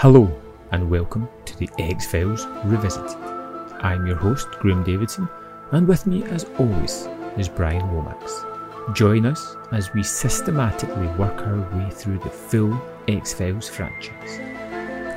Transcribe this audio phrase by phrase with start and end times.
[0.00, 0.34] Hello,
[0.72, 3.18] and welcome to the X Files Revisited.
[3.82, 5.28] I'm your host, Graham Davidson,
[5.72, 7.06] and with me, as always,
[7.36, 8.46] is Bryan Lomax.
[8.94, 14.38] Join us as we systematically work our way through the full X Files franchise.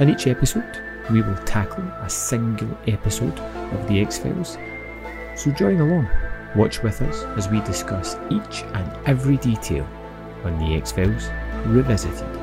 [0.02, 4.58] In each episode, we will tackle a single episode of the X Files.
[5.38, 6.10] So join along,
[6.58, 9.88] watch with us as we discuss each and every detail
[10.44, 11.30] on the X Files
[11.68, 12.43] Revisited.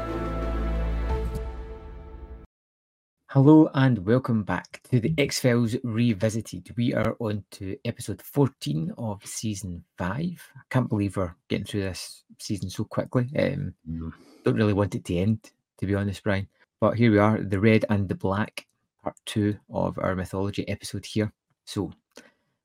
[3.32, 6.74] Hello and welcome back to the X Files Revisited.
[6.76, 10.16] We are on to episode 14 of season 5.
[10.56, 13.28] I can't believe we're getting through this season so quickly.
[13.38, 14.12] Um, Mm.
[14.44, 16.48] Don't really want it to end, to be honest, Bryan.
[16.80, 18.66] But here we are, the red and the black,
[19.00, 21.32] part two of our mythology episode here.
[21.66, 21.92] So,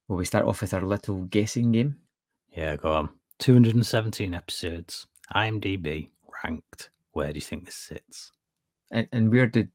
[0.07, 1.97] will we start off with our little guessing game?
[2.57, 3.09] Yeah, go on.
[3.37, 5.05] 217 episodes.
[5.35, 6.09] IMDb
[6.43, 6.89] ranked.
[7.11, 8.31] Where do you think this sits?
[8.89, 9.69] And, and where did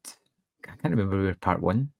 [0.71, 1.91] I can't remember we were part one.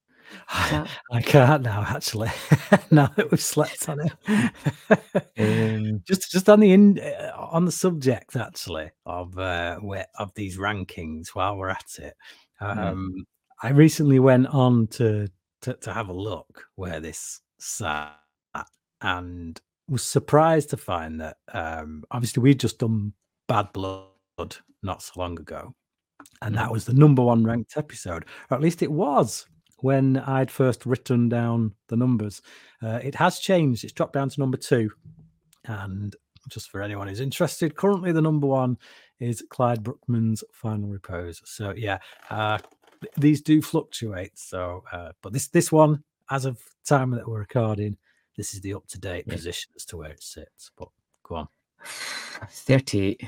[0.47, 0.89] that?
[1.11, 2.29] I can't now, actually.
[2.91, 4.13] now that we've slept on it.
[5.37, 10.31] Um, just just on the in uh, on the subject actually of uh where of
[10.35, 12.15] these rankings while we're at it.
[12.61, 12.77] Mm.
[12.77, 13.25] Um
[13.63, 15.27] I recently went on to
[15.61, 18.13] to, to have a look where this sat
[19.01, 23.13] and was surprised to find that um obviously we'd just done
[23.47, 25.73] Bad Blood not so long ago.
[26.41, 26.71] And that Mhm.
[26.73, 29.45] was the number one ranked episode, or at least it was
[29.79, 32.41] when I'd first written down the numbers.
[32.81, 33.83] Uh, it has changed.
[33.83, 34.91] It's dropped down to number two.
[35.65, 36.15] And
[36.49, 38.77] just for anyone who's interested, currently the number one
[39.19, 41.41] is Clyde Bruckman's Final Repose.
[41.45, 41.99] So yeah,
[42.31, 42.57] uh,
[43.01, 44.37] th- these do fluctuate.
[44.39, 47.97] So, uh, but this this one, as of time that we're recording,
[48.37, 50.71] this is the up to date position as to where it sits.
[50.75, 50.89] But
[51.23, 51.47] go on.
[52.49, 53.21] 38.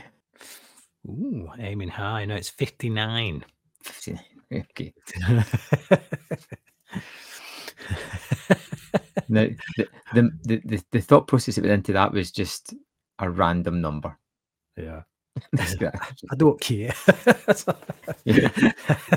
[1.08, 2.26] Ooh, aiming high.
[2.26, 3.44] No, it's fifty nine.
[3.84, 4.23] 59.
[4.54, 4.94] Okay.
[9.30, 9.46] Now,
[9.78, 12.74] the, the, the, the, the thought process that went into that was just
[13.19, 14.18] a random number.
[14.78, 15.02] yeah,
[15.59, 16.94] I don't care.
[18.25, 18.50] Yeah.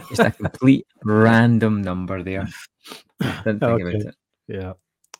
[0.08, 2.46] just a complete random number there.
[3.20, 3.82] Didn't think Okay.
[3.82, 4.14] about it.
[4.48, 4.72] Yeah.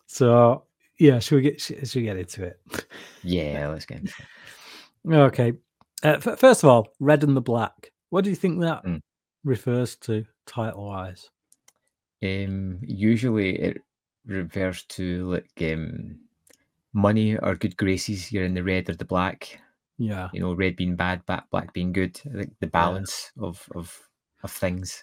[0.06, 0.64] So
[0.98, 2.60] yeah, should we get should we get into it?
[3.22, 4.14] Yeah, let's get into
[5.08, 5.14] it.
[5.14, 5.52] Okay.
[6.04, 7.90] Uh, f- first of all, red and the black.
[8.10, 9.00] What do you think that Mm.
[9.44, 11.30] refers to title wise?
[12.22, 13.82] Um, usually it
[14.26, 16.18] refers to like um,
[16.92, 18.32] money or good graces.
[18.32, 19.58] You're in the red or the black.
[19.98, 20.28] Yeah.
[20.32, 22.16] You know, red being bad, black black being good.
[22.16, 23.98] Think the balance of of
[24.42, 25.02] of things.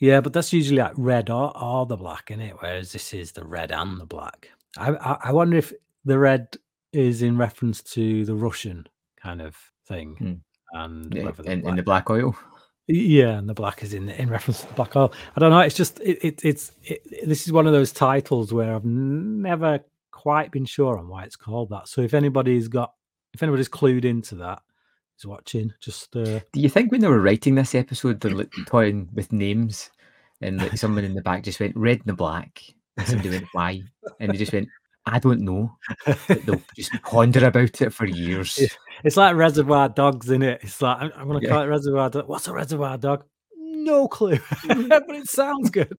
[0.00, 2.56] Yeah, but that's usually like red or, or the black, in it?
[2.58, 4.50] Whereas this is the red and the black.
[4.76, 5.72] I, I I wonder if
[6.04, 6.56] the red
[6.92, 8.86] is in reference to the Russian
[9.16, 9.56] kind of
[9.92, 10.42] thing,
[10.72, 10.78] Hmm.
[10.80, 12.34] and Yeah, whether the in, in the black oil.
[12.88, 15.12] Yeah, and the black is in in reference to the black hole.
[15.36, 15.60] I don't know.
[15.60, 19.80] It's just it, it it's it, this is one of those titles where I've never
[20.10, 21.88] quite been sure on why it's called that.
[21.88, 22.92] So if anybody's got
[23.34, 24.60] if anybody's clued into that,
[25.18, 28.52] is watching, just uh, Do you think when they were writing this episode, they're like
[28.66, 29.90] toying with names,
[30.40, 32.62] and like someone in the back just went red and the black,
[32.96, 33.82] and somebody went why,
[34.20, 34.68] and they just went,
[35.06, 35.76] I don't know.
[36.28, 38.60] They'll just ponder about it for years.
[39.04, 40.60] It's like Reservoir Dogs in it.
[40.62, 41.48] It's like I'm, I'm gonna Yeah.
[41.50, 42.28] call it Reservoir Dog.
[42.28, 43.24] What's a Reservoir Dog?
[43.56, 45.96] No clue, but it sounds good.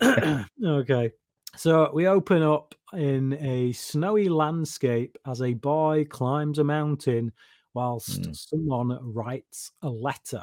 [0.64, 1.10] okay,
[1.56, 7.32] so we open up in a snowy landscape as a boy climbs a mountain
[7.74, 8.36] whilst Mm.
[8.36, 10.42] someone writes a letter,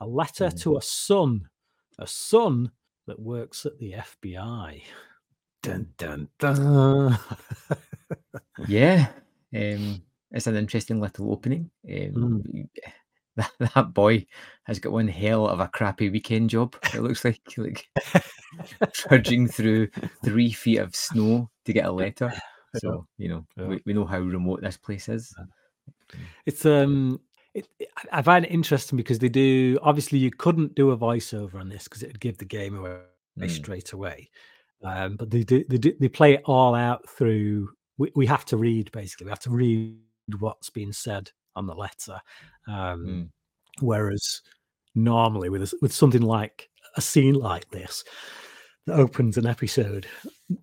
[0.00, 0.62] a letter Mm.
[0.62, 1.48] to a son,
[1.98, 2.70] a son
[3.06, 4.82] that works at the FBI.
[5.62, 7.18] Dun dun dun.
[8.68, 9.08] Yeah,
[9.54, 11.70] um, it's an interesting little opening.
[11.88, 12.42] Um,
[13.36, 14.26] that, that boy
[14.64, 16.76] has got one hell of a crappy weekend job.
[16.94, 17.88] It looks like like
[18.92, 19.88] trudging through
[20.24, 22.32] three feet of snow to get a letter.
[22.76, 23.66] So you know Yeah.
[23.66, 25.34] we, we know how remote this place is.
[26.46, 27.20] It's um,
[27.54, 29.78] it, it- I- find it interesting because they do.
[29.82, 32.96] Obviously, you couldn't do a voiceover on this because it'd give the game away
[33.38, 33.48] Mm.
[33.48, 34.28] straight away.
[34.82, 37.70] Um, but they do, they do, they play it all out through.
[37.98, 39.26] We, we have to read basically.
[39.26, 39.98] We have to read
[40.38, 42.20] what's been said on the letter.
[42.68, 43.28] Um, Mm.
[43.80, 44.42] Whereas
[44.94, 48.04] normally with with something like a scene like this
[48.86, 50.06] that opens an episode,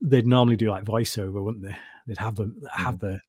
[0.01, 1.75] they'd normally do like voiceover, wouldn't they?
[2.05, 3.19] They'd have them have the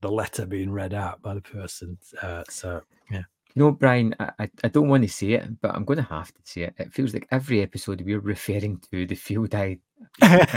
[0.00, 1.98] the letter being read out by the person.
[2.22, 3.22] Uh, so yeah,
[3.54, 6.02] You know, Bryan, I, I, I don't want to say it, but I'm going to
[6.04, 6.74] have to say it.
[6.78, 9.78] It feels like every episode we're referring to the field I.
[10.22, 10.52] like,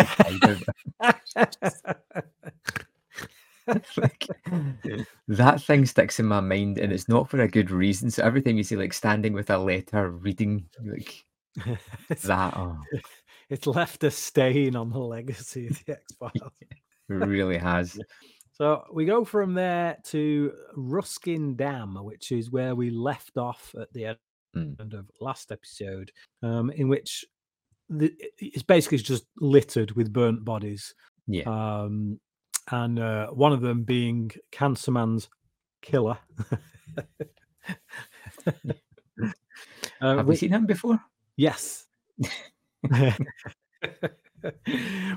[5.27, 8.11] that thing sticks in my mind, and it's not for a good reason.
[8.11, 11.25] So every time you see like standing with a letter, reading, like
[12.23, 12.77] That oh,
[13.49, 16.31] it's left a stain on the legacy of the X Files.
[16.61, 16.77] it
[17.09, 17.99] really has.
[18.53, 23.91] So we go from there to Ruskin Dam, which is where we left off at
[23.93, 24.17] the end
[24.53, 24.93] Mm.
[24.93, 26.11] of last episode,
[26.43, 27.23] um, in which
[27.87, 30.93] the, it's basically just littered with burnt bodies,
[31.25, 31.43] Yeah.
[31.83, 32.19] um,
[32.69, 35.29] and uh, one of them being Cancer Man's
[35.81, 36.17] killer.
[40.01, 40.99] Uh, Have we seen him before?
[41.37, 41.85] Yes.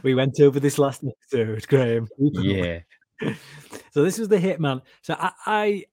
[0.03, 2.07] we went over this last episode, Graham.
[2.19, 2.81] Yeah.
[3.93, 4.82] So this was the Hitman.
[5.02, 5.84] So I, I,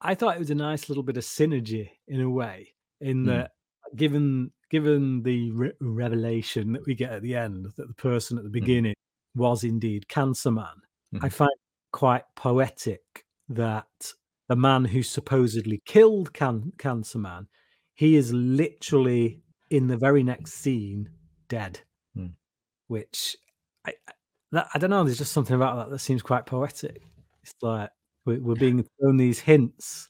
[0.00, 3.26] I thought it was a nice little bit of synergy in a way, in Mm.
[3.26, 3.50] that
[3.96, 8.44] given given the re- revelation that we get at the end that the person at
[8.44, 8.94] the beginning
[9.34, 10.82] was indeed Cancer Man,
[11.22, 11.32] I Mhm.
[11.32, 11.60] find it
[11.92, 14.12] quite poetic that
[14.48, 17.48] the man who supposedly killed Can- Cancer Man,
[17.94, 21.08] he is literally in the very next scene
[21.48, 21.80] dead,
[22.16, 22.34] Mm.
[22.88, 23.36] which
[23.86, 24.12] I, I-
[24.52, 25.04] that, I don't know.
[25.04, 27.02] There's just something about that that seems quite poetic.
[27.42, 27.90] It's like
[28.24, 30.08] we're, we're being thrown these hints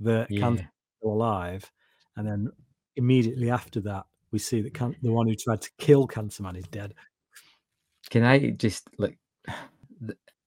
[0.00, 0.40] that Yeah.
[0.40, 0.68] Cancer is
[0.98, 1.70] still alive,
[2.16, 2.50] and then
[2.96, 6.56] immediately after that, we see that can- the one who tried to kill Cancer Man
[6.56, 6.94] is dead.
[8.10, 9.18] Can I just like?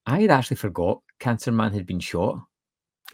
[0.05, 2.39] I had actually forgot Cancer Man had been shot,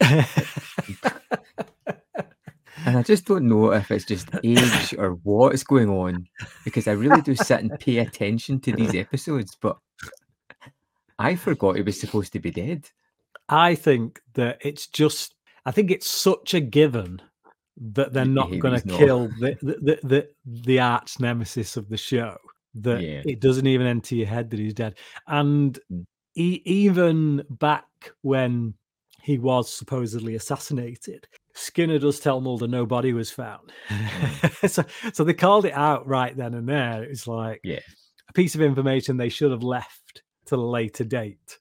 [2.86, 6.26] and I just don't know if it's just age or what is going on
[6.64, 9.76] because I really do sit and pay attention to these episodes, but
[11.18, 12.88] I forgot he was supposed to be dead.
[13.48, 15.34] I think that it's just.
[15.64, 17.20] I think it's such a given
[17.92, 22.36] that they're not going to kill the the, the the arch nemesis of the show.
[22.74, 23.22] That Yeah.
[23.26, 24.96] it doesn't even enter your head that he's dead.
[25.26, 26.04] And Mm.
[26.34, 27.86] e- even back
[28.22, 28.74] when
[29.22, 31.26] he was supposedly assassinated,
[31.56, 33.72] Skinner does tell Mulder no body was found.
[34.66, 37.02] so, so they called it out right then and there.
[37.02, 37.80] It's like Yeah.
[38.28, 41.58] a piece of information they should have left to a later date.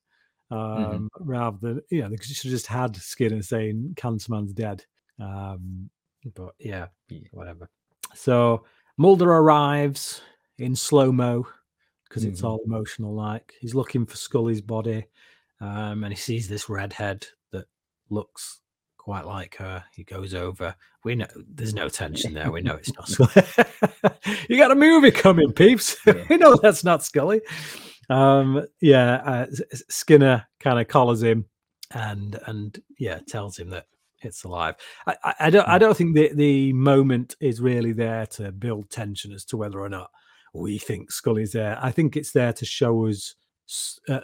[0.52, 1.08] Um, Mhm.
[1.22, 4.86] rather than you know, they should have just had Skinner saying Cancer Man's dead.
[5.20, 5.90] Um,
[6.36, 7.28] but yeah, Yeah.
[7.32, 7.70] whatever.
[8.14, 8.66] So
[8.98, 10.22] Mulder arrives
[10.58, 11.48] in slow mo
[12.08, 12.46] because it's Mhm.
[12.50, 13.14] all emotional.
[13.16, 15.08] Like he's looking for Scully's body,
[15.62, 17.66] um, and he sees this redhead that
[18.10, 18.62] looks
[19.06, 19.84] quite like her.
[19.94, 20.76] He goes over.
[21.04, 22.52] We know there's no tension there.
[22.52, 23.46] We know it's not Scully.
[24.50, 25.96] you got a movie coming, peeps.
[26.08, 26.26] Yeah.
[26.28, 27.42] we know that's not Scully.
[28.10, 29.46] Um, yeah, uh,
[29.90, 31.46] Skinner kind of collars him
[31.92, 33.86] and and yeah, tells him that
[34.24, 34.74] it's alive.
[35.06, 35.80] I, I, I don't I Hmm.
[35.82, 39.90] don't think the the moment is really there to build tension as to whether or
[39.90, 40.10] not
[40.56, 41.78] we think Scully's there.
[41.80, 43.36] I think it's there to show us
[44.10, 44.22] uh,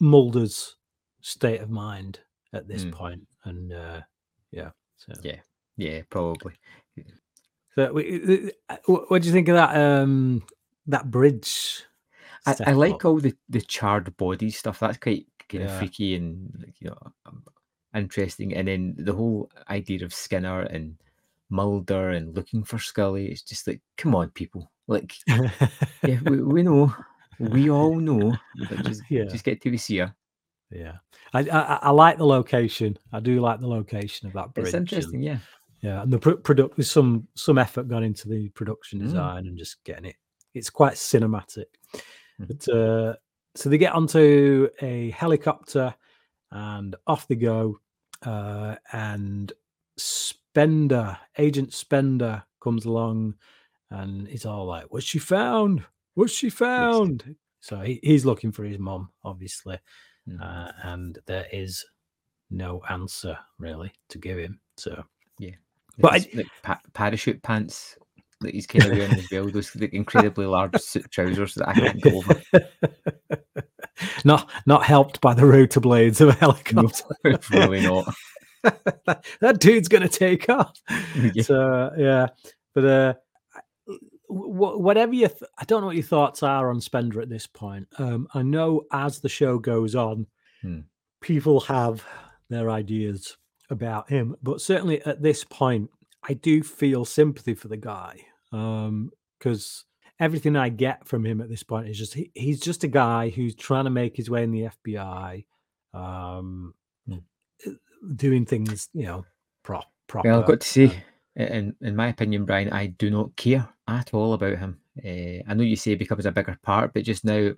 [0.00, 0.76] Mulder's
[1.22, 2.20] state of mind
[2.52, 2.92] at this Mm.
[2.92, 3.22] point.
[3.44, 4.00] and uh,
[4.50, 5.40] yeah, so Yeah.
[5.76, 6.54] Yeah, probably.
[7.76, 7.96] So,
[8.68, 9.76] uh, what, what do you think of that?
[9.76, 10.42] Um,
[10.88, 11.84] that bridge.
[12.46, 14.80] I, I like all the, the charred body stuff.
[14.80, 17.44] That's quite kind of freaky and like, you know um,
[17.94, 18.54] interesting.
[18.54, 20.96] And then the whole idea of Skinner and
[21.50, 23.26] Mulder and looking for Scully.
[23.26, 24.70] It's just like, come on, people.
[24.86, 26.94] Like, yeah, we, we know,
[27.38, 28.36] we all know.
[28.68, 29.24] But just Yeah.
[29.24, 30.14] just get to see her.
[30.70, 30.96] Yeah,
[31.32, 32.98] I, I I- like the location.
[33.12, 34.66] I do like the location of that bridge.
[34.68, 35.38] It's and- interesting, yeah.
[35.80, 39.02] yeah, and the pro- product there's some some effort gone into the production Mm.
[39.04, 40.16] design and just getting it.
[40.54, 41.66] It's quite cinematic.
[42.40, 42.48] Mhm.
[42.48, 43.14] But uh,
[43.54, 45.94] so they get onto a helicopter
[46.50, 47.80] and off they go.
[48.22, 49.52] Uh, and
[49.96, 53.34] Spender, Agent Spender, comes along
[53.90, 55.84] and he's all like, "What's she found?
[56.14, 59.78] What's she found?" So he, he's looking for his mom, obviously,
[60.28, 60.40] Mhm.
[60.42, 61.84] uh, and there is
[62.50, 64.60] no answer really to give him.
[64.76, 65.02] So
[65.38, 65.54] yeah,
[65.98, 67.96] but I- like pa- parachute pants
[68.40, 69.48] that he's kind of wearing as well.
[69.50, 72.42] Those like, incredibly large suit trousers that I can't go over.
[74.24, 77.04] not not helped by the rotor blades of a helicopter.
[77.50, 78.12] really not.
[78.62, 80.80] that, that dude's gonna take off.
[81.34, 81.42] Yeah.
[81.42, 82.28] So yeah,
[82.74, 83.27] but uh, wh-
[84.28, 87.88] whatever you, th- I don't know what your thoughts are on Spender at this point.
[87.98, 90.26] Um, I know as the show goes on,
[90.62, 90.80] Hmm.
[91.20, 92.04] people have
[92.50, 93.36] their ideas
[93.70, 95.90] about him, but certainly at this point,
[96.28, 99.84] I do feel sympathy for the guy Um, because
[100.18, 103.28] everything I get from him at this point is just he, he's just a guy
[103.30, 105.44] who's trying to make his way in the FBI,
[105.94, 106.74] um,
[107.06, 107.18] Hmm.
[108.16, 109.24] doing things you know
[109.62, 110.28] prop proper.
[110.28, 111.02] Well, I've got to see say,
[111.42, 114.78] in in my opinion, Bryan, I do not care at all about him.
[115.04, 117.52] Uh, I know you say he becomes a bigger part, but just now,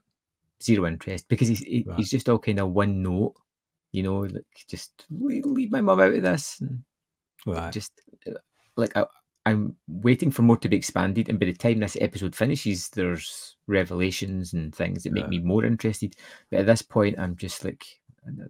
[0.62, 1.96] zero interest because he's he, Right.
[1.96, 3.34] he's just all kind of one note,
[3.92, 6.62] you know, like just leave, my mum out of this.
[7.46, 7.72] Right.
[7.72, 7.92] just
[8.76, 9.06] like I,
[9.46, 13.56] I'm waiting for more to be expanded, and by the time this episode finishes, there's
[13.66, 15.30] revelations and things that make Yeah.
[15.30, 16.14] me more interested.
[16.50, 17.86] But at this point, I'm just like,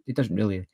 [0.07, 0.67] it doesn't really,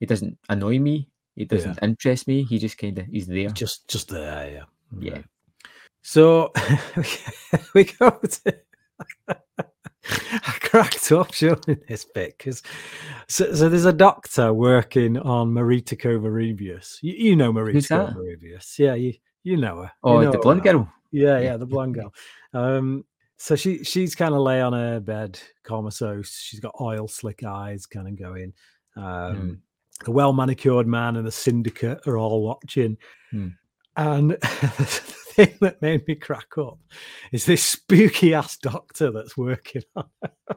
[0.00, 1.10] it doesn't annoy me.
[1.36, 2.42] It doesn't interest me.
[2.44, 3.48] He just kind of he's there.
[3.50, 4.64] Just just there, yeah.
[4.98, 5.12] Yeah.
[5.14, 5.24] Right.
[6.02, 6.52] So
[7.74, 8.56] we go to.
[10.08, 12.62] I cracked up during this bit because
[13.28, 16.98] so, so there's a doctor working on Marita Covarrubias.
[17.02, 18.14] You, you know that?
[18.14, 18.78] Kovarevius.
[18.78, 19.82] Yeah, you you know her.
[19.82, 20.90] You Oh, know the blonde girl.
[21.12, 22.12] Yeah, yeah, the blonde girl.
[22.54, 23.04] Um,
[23.36, 26.38] so she she's kind of lay on her bed, comatose.
[26.38, 28.52] She's got oil slick eyes, kind of going.
[28.96, 29.52] Um, Hmm.
[30.04, 32.96] The well manicured man and the syndicate are all watching,
[33.30, 33.48] Hmm.
[33.96, 35.00] and the
[35.34, 36.78] thing that made me crack up
[37.32, 40.04] is this spooky ass doctor that's working on.
[40.48, 40.56] her.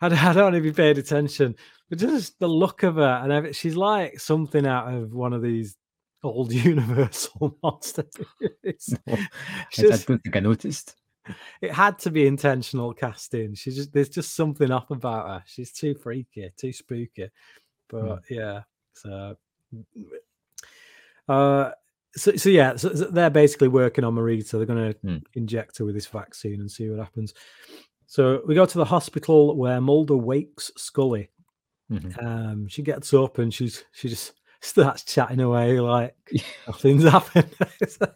[0.00, 1.56] I don't know if you paid attention,
[1.88, 5.76] but just the look of her, and she's like something out of one of these
[6.22, 8.04] old Universal monster
[8.40, 8.94] movies.
[9.06, 9.16] No,
[9.70, 10.96] She's I, I don't think I noticed.
[11.60, 13.54] it had to be intentional casting.
[13.54, 15.42] She's just there's just something off about her.
[15.46, 17.28] She's too freaky, too spooky.
[17.88, 18.62] But yeah,
[18.94, 19.36] so
[21.28, 21.70] uh
[22.16, 24.52] so, so yeah, so, so they're basically working on Marita.
[24.52, 25.18] They're going to Hmm.
[25.34, 27.34] inject her with this vaccine and see what happens.
[28.06, 31.30] So we go to the hospital where Mulder wakes Scully.
[31.92, 32.22] Mhm.
[32.24, 36.16] Um, she gets up and she's she just starts chatting away like
[36.66, 37.54] nothing's happened.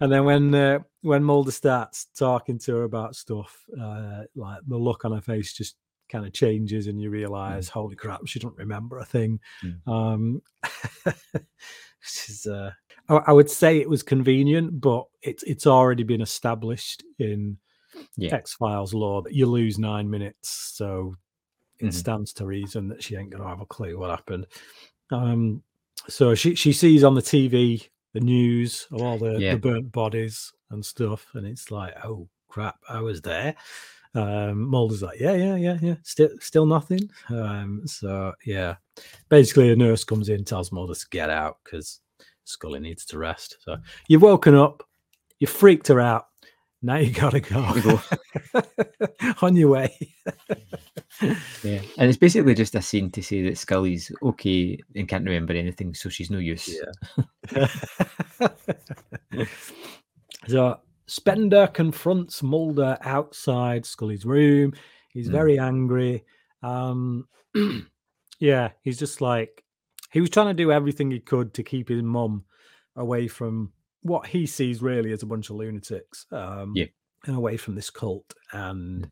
[0.00, 4.76] and then when uh, when Mulder starts talking to her about stuff, uh, like the
[4.76, 5.76] look on her face just
[6.08, 9.40] kind of changes, and you realize, holy crap, she doesn't remember a thing.
[9.64, 9.88] Mm.
[9.88, 10.42] Um,
[11.04, 12.70] which is, uh,
[13.08, 17.58] I, I would say it was convenient, but it's it's already been established in
[18.16, 18.34] Yeah.
[18.34, 21.14] X Files law that you lose nine minutes, so
[21.78, 21.92] it Mhm.
[21.94, 24.46] stands to reason that she ain't gonna have a clue what happened.
[25.10, 25.62] Um,
[26.08, 29.52] so she she sees on the TV the news of all the, Yeah.
[29.54, 33.54] the burnt bodies and stuff, and it's like, oh crap, I was there.
[34.16, 37.10] Um, Mulder's like, yeah, yeah, yeah, yeah, still still nothing.
[37.28, 38.76] Um, so yeah,
[39.28, 42.00] basically a nurse comes in, tells Mulder to get out because
[42.44, 43.58] Scully needs to rest.
[43.60, 43.76] So
[44.08, 44.82] you've woken up,
[45.38, 46.28] you freaked her out.
[46.80, 47.60] Now you gotta go
[49.42, 49.94] on your way.
[51.20, 55.52] Yeah, and it's basically just a scene to say that Scully's okay and can't remember
[55.52, 56.74] anything, so she's no use.
[57.52, 57.68] Yeah.
[60.48, 64.72] so Spender confronts Mulder outside Scully's room.
[65.12, 65.32] He's Mm.
[65.32, 66.24] very angry.
[66.62, 67.28] Um,
[68.40, 69.62] yeah, he's just like
[70.10, 72.44] he was trying to do everything he could to keep his mum
[72.96, 73.72] away from
[74.02, 76.26] what he sees really as a bunch of lunatics.
[76.32, 76.86] Um, Yeah.
[77.26, 78.34] and away from this cult.
[78.52, 79.10] And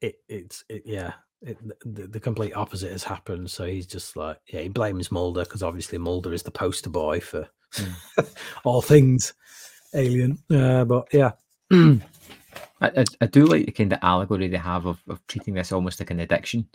[0.00, 1.12] it, it's it, yeah,
[1.42, 3.50] it, the, the complete opposite has happened.
[3.50, 7.20] So he's just like, yeah, he blames Mulder because obviously Mulder is the poster boy
[7.20, 7.48] for
[8.64, 9.34] all things
[9.94, 10.38] alien.
[10.50, 11.32] Uh, but yeah,
[11.70, 12.00] I,
[12.80, 16.00] I, I do like the kind of allegory they have of, of treating this almost
[16.00, 16.68] like an addiction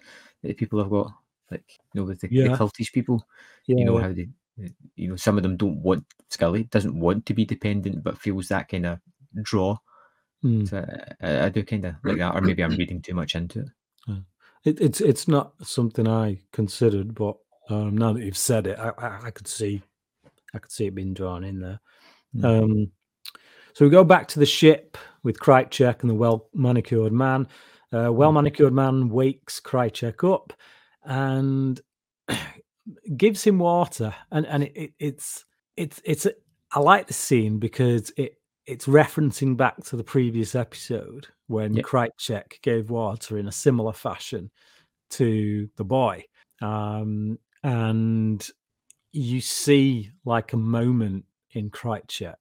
[0.43, 1.11] that people have got.
[1.51, 2.57] Like, you know, with the, the Yeah.
[2.57, 3.25] cultish people,
[3.65, 4.07] yeah, you know, yeah.
[4.07, 4.29] how they,
[4.95, 8.47] you know, some of them don't want Scully, doesn't want to be dependent, but feels
[8.49, 8.99] that kind of
[9.41, 9.77] draw.
[10.43, 10.69] Mm.
[10.69, 10.85] So
[11.21, 13.61] I, I, I do kind of like that, or maybe I'm reading too much into
[13.61, 13.67] it.
[14.65, 17.37] It, it's it's not something I considered, but
[17.69, 19.81] um, now that you've said it, I, I, I could see
[20.53, 21.79] I could see it being drawn in there.
[22.35, 22.43] Mm.
[22.63, 22.91] Um,
[23.73, 27.47] so we go back to the ship with Krycek and the well manicured man.
[27.91, 30.53] Uh, well manicured man wakes Krycek up
[31.03, 31.81] and
[33.17, 35.45] gives him water, and and it, it, it's
[35.77, 36.33] it's it's a-
[36.71, 38.35] I like the scene because it
[38.65, 41.85] it's referencing back to the previous episode when Yep.
[41.85, 44.51] Krycek gave water in a similar fashion
[45.11, 46.23] to the boy.
[46.61, 48.47] Um, and
[49.11, 52.35] you see like a moment in Krycek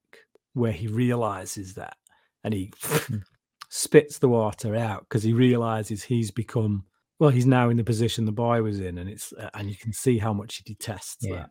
[0.58, 1.96] where he realizes that
[2.44, 2.72] and he
[3.68, 6.84] spits the water out because he realizes he's become
[7.18, 9.76] well he's now in the position the boy was in and it's uh, and you
[9.76, 11.46] can see how much he detests Yeah.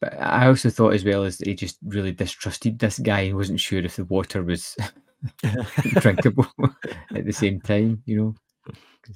[0.00, 3.60] But I also thought as well as he just really distrusted this guy and wasn't
[3.60, 4.76] sure if the water was
[6.00, 6.46] drinkable
[7.14, 8.34] at the same time, you know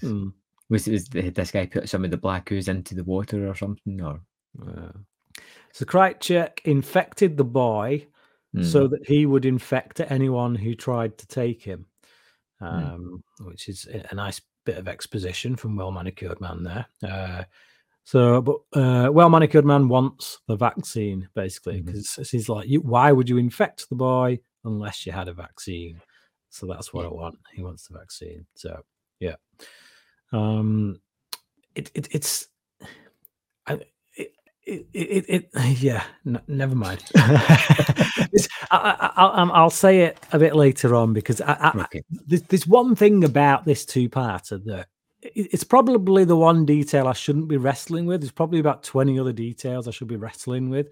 [0.03, 0.33] Mm,
[0.69, 3.55] Was, was the, this guy put some of the black ooze into the water or
[3.55, 4.01] something?
[4.01, 4.21] Or
[4.65, 4.93] yeah.
[5.73, 8.07] so Krycek infected the boy
[8.55, 11.87] Mm, so that he would infect anyone who tried to take him,
[12.59, 12.67] Hmm.
[12.67, 16.87] um, which is a nice bit of exposition from Well Manicured Man there.
[17.09, 17.45] Uh,
[18.05, 23.13] so, but uh, Well Manicured Man wants the vaccine basically because he's like, you, why
[23.13, 26.01] would you infect the boy unless you had a vaccine?
[26.49, 27.11] So that's what Yeah.
[27.11, 27.39] I want.
[27.55, 28.47] He wants the vaccine.
[28.57, 28.83] So,
[29.21, 29.37] yeah.
[30.33, 31.01] Um,
[31.77, 32.49] it, it it's.
[33.67, 33.79] I,
[34.71, 36.05] it, it, it, yeah,
[36.47, 37.03] never mind.
[37.17, 42.03] I, I, I, I'll say it a bit later on because I, I, Okay.
[42.27, 44.89] there's, there's one thing about this two-parter that
[45.23, 48.23] it's probably the one detail I shouldn't be wrestling with.
[48.23, 50.89] There's probably about 20 other details I should be wrestling with,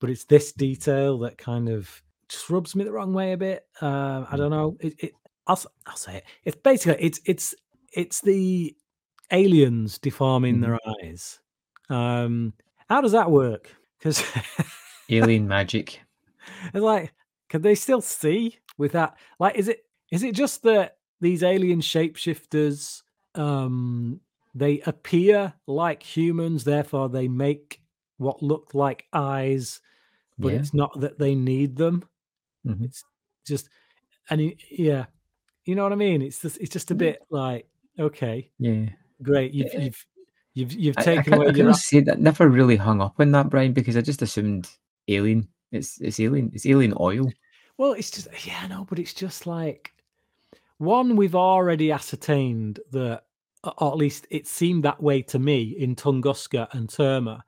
[0.00, 3.64] but it's this detail that kind of just rubs me the wrong way a bit.
[3.80, 4.76] Um, I don't know.
[4.80, 5.12] It, it
[5.46, 6.24] I'll, I'll say it.
[6.44, 7.54] It's basically it's it's
[7.92, 8.76] it's the
[9.32, 11.40] aliens deforming their eyes.
[11.88, 12.52] Um,
[12.90, 13.74] how does that work?
[13.98, 14.22] Because
[15.08, 16.00] Alien magic.
[16.74, 17.12] it's like,
[17.48, 19.16] can they still see with that?
[19.38, 23.02] Like, is it is it just that these alien shapeshifters
[23.36, 24.20] um
[24.54, 27.80] they appear like humans, therefore they make
[28.18, 29.80] what look like eyes,
[30.38, 30.58] but Yeah.
[30.58, 32.04] it's not that they need them.
[32.66, 32.84] Mhm.
[32.84, 33.04] It's
[33.46, 33.68] just
[34.28, 35.06] and yeah,
[35.64, 36.22] you know what I mean?
[36.22, 37.68] It's just it's just a bit like,
[37.98, 38.88] okay, Yeah.
[39.22, 39.80] great, you've Yeah.
[40.54, 43.14] You've you've you've I, I, away I your can say that never really hung up
[43.18, 44.68] on that, Bryan, because I just assumed
[45.08, 45.48] alien.
[45.70, 46.50] It's it's alien.
[46.52, 47.30] It's alien oil.
[47.78, 49.92] Well, it's just yeah, no, but it's just like
[50.78, 53.22] one we've already ascertained that,
[53.62, 57.42] or or at least it seemed that way to me in Tunguska and Terma,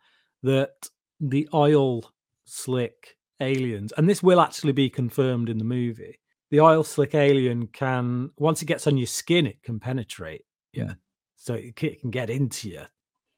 [0.45, 0.89] that
[1.21, 2.05] the oil
[2.45, 6.21] slick aliens, and this will actually be confirmed in the movie.
[6.51, 10.45] The oil slick alien can once it gets on your skin, it can penetrate.
[10.73, 10.93] Yeah, hmm.
[11.35, 12.83] so it can get into you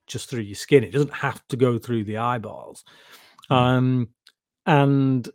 [0.07, 0.85] just through your skin.
[0.85, 2.85] It doesn't have to go through the eyeballs.
[3.51, 4.09] Um,
[4.67, 5.29] and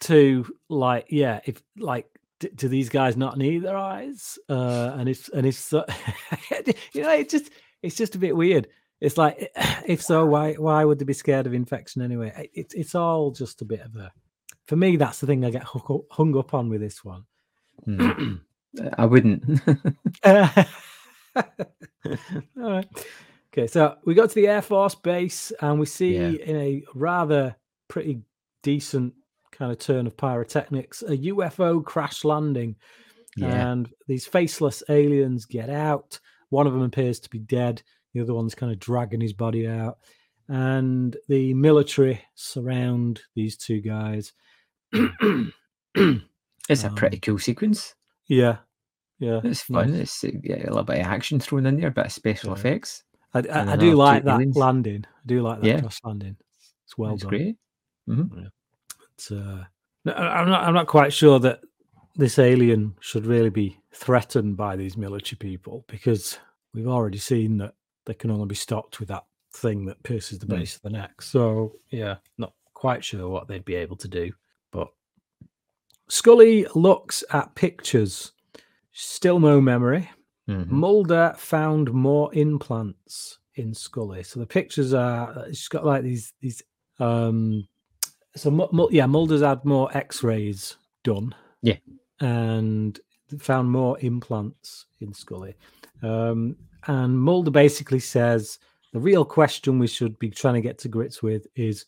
[0.00, 2.06] to like yeah if like
[2.40, 5.84] d- do these guys not need their eyes uh and if and if so
[6.92, 7.50] you know it just
[7.82, 8.68] it's just a bit weird
[9.00, 9.50] it's like
[9.86, 13.32] if so why why would they be scared of infection anyway It- it's it's all
[13.32, 14.12] just a bit of a
[14.66, 17.24] for me that's the thing i get hook up, hung up on with this one
[17.84, 18.34] Hmm.
[18.98, 19.44] I wouldn't.
[20.22, 20.64] Uh,
[21.36, 21.44] all
[22.56, 22.86] right.
[23.52, 26.28] Okay, so we go to the Air Force base and we see Yeah.
[26.44, 27.54] in a rather
[27.88, 28.22] pretty
[28.62, 29.12] decent
[29.50, 32.76] kind of turn of pyrotechnics a UFO crash landing.
[33.36, 33.70] yeah.
[33.72, 36.18] And these faceless aliens get out.
[36.50, 37.82] One of them appears to be dead,
[38.14, 39.98] the other one's kind of dragging his body out.
[40.48, 44.32] And the military surround these two guys.
[46.68, 47.94] It's a pretty um, cool sequence.
[48.28, 48.58] yeah,
[49.18, 49.40] yeah.
[49.44, 49.84] It's nice.
[49.86, 49.94] fun.
[49.94, 52.50] It's uh, yeah, a little bit of action thrown in there, a bit of special
[52.50, 52.54] Yeah.
[52.54, 53.02] effects.
[53.34, 54.56] I, I, I do like that aliens.
[54.56, 55.04] landing.
[55.06, 55.80] I do like that Yeah.
[55.80, 56.36] crash landing.
[56.84, 57.30] It's well It's done.
[57.30, 57.56] great.
[59.14, 59.64] It's, uh,
[60.04, 60.64] no, I- I'm not.
[60.64, 61.60] I'm not quite sure that
[62.16, 66.38] this alien should really be threatened by these military people because
[66.74, 70.46] we've already seen that they can only be stopped with that thing that pierces the
[70.46, 70.56] Hmm.
[70.56, 71.22] base of the neck.
[71.22, 74.32] So yeah, not quite sure what they'd be able to do.
[74.72, 74.88] But
[76.08, 78.32] Scully looks at pictures.
[78.92, 80.10] Still no memory.
[80.48, 80.68] Mhm.
[80.68, 84.22] Mulder found more implants in Scully.
[84.22, 86.62] So the pictures are it's got like these these
[86.98, 87.66] um
[88.34, 91.34] so Mu- yeah, Mulder's had more x-rays done.
[91.62, 91.76] Yeah.
[92.20, 92.98] And
[93.38, 95.54] found more implants in Scully.
[96.02, 98.58] Um and Mulder basically says
[98.92, 101.86] the real question we should be trying to get to grips with is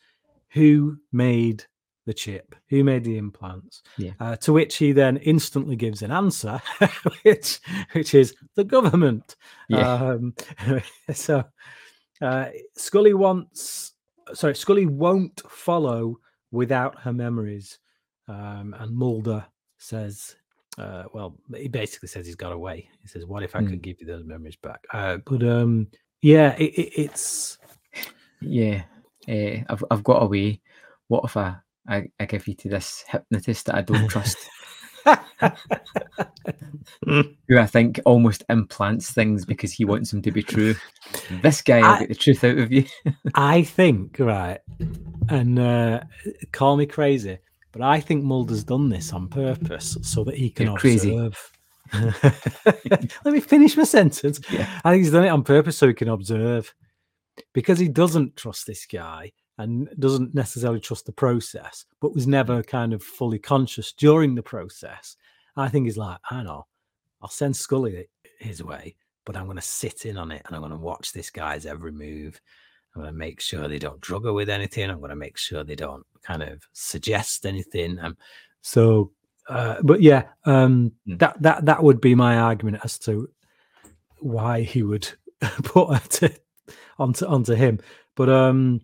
[0.51, 1.65] who made
[2.07, 2.55] the chip?
[2.69, 3.83] Who made the implants?
[3.99, 4.13] Yeah.
[4.21, 6.61] Uh, to which he then instantly gives an answer,
[7.23, 7.61] which
[7.93, 9.37] which is the government.
[9.69, 9.95] Yeah.
[9.95, 10.35] Um,
[11.13, 11.45] so
[12.21, 13.95] uh, Scully wants,
[14.33, 16.19] sorry, Scully won't follow
[16.51, 17.79] without her memories.
[18.29, 19.45] Um, and Mulder
[19.79, 20.37] says,
[20.79, 22.89] uh, well, he basically says he's got away.
[23.03, 23.69] He says, "What if I Hmm.
[23.69, 25.89] could give you those memories back?" Uh, but um,
[26.23, 27.59] yeah, it, it, it's
[28.41, 28.85] Yeah.
[29.29, 30.61] Uh, I've I've got away.
[31.09, 31.57] What if I,
[31.89, 34.39] I I give you to this hypnotist that I don't trust,
[37.05, 40.75] who I think almost implants things because he wants them to be true.
[41.43, 42.85] This guy will I- get the truth out of you.
[43.35, 44.61] I think right,
[45.29, 46.01] and uh,
[46.53, 47.39] call me crazy,
[47.73, 51.51] but I think Mulder's done this on purpose so that he can You're observe.
[51.93, 54.41] Let me finish my sentence.
[54.51, 54.81] Yeah.
[54.85, 56.75] I think he's done it on purpose so he can observe,
[57.53, 62.63] because he doesn't trust this guy and doesn't necessarily trust the process, but was never
[62.63, 65.17] kind of fully conscious during the process.
[65.57, 66.67] I think he's like, I know,
[67.23, 68.09] I'll send Scully
[68.41, 71.13] his way, but I'm going to sit in on it and I'm going to watch
[71.13, 72.41] this guy's every move.
[72.95, 74.91] I'm going to make sure they don't drug her with anything.
[74.91, 77.99] I'm going to make sure they don't kind of suggest anything.
[78.01, 78.17] Um,
[78.61, 79.13] so,
[79.49, 81.19] uh, but yeah, um, Mm.
[81.19, 83.29] that that that would be my argument as to
[84.19, 85.09] why he would
[85.65, 86.35] put her to,
[86.99, 87.79] onto onto him.
[88.17, 88.81] But um,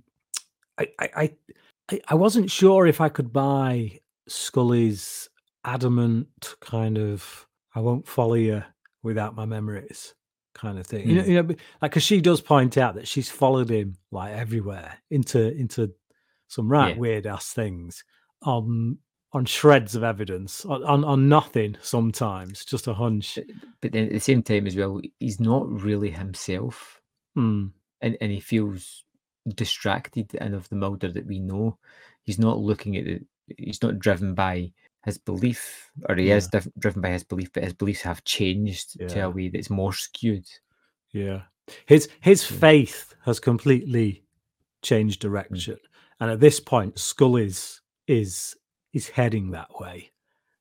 [0.98, 1.32] I,
[1.88, 5.28] I I wasn't sure if I could buy Scully's
[5.64, 8.62] adamant kind of I won't follow you
[9.02, 10.14] without my memories
[10.54, 11.08] kind of thing.
[11.08, 11.28] You know, Mm.
[11.28, 11.48] you know,
[11.82, 15.92] like because she does point out that she's followed him like everywhere into into
[16.48, 17.00] some right Yeah.
[17.00, 18.02] weird ass things
[18.42, 18.98] on
[19.32, 23.36] on shreds of evidence on, on on nothing sometimes just a hunch.
[23.36, 23.46] But,
[23.80, 27.00] but then at the same time as well, he's not really himself,
[27.34, 27.66] Hmm.
[28.00, 29.04] and and he feels
[29.48, 30.34] distracted.
[30.40, 31.78] And of the Mulder that we know,
[32.22, 33.24] he's not looking at it.
[33.56, 34.72] He's not driven by
[35.04, 38.98] his belief, or he is diff- driven by his belief, but his beliefs have changed
[39.08, 40.46] to a way that's more skewed.
[41.12, 41.42] Yeah.
[41.86, 42.58] His his Yeah.
[42.58, 44.24] faith has completely
[44.82, 45.78] changed direction.
[46.20, 48.54] And at this point, Scully's is
[48.92, 50.10] is heading that way.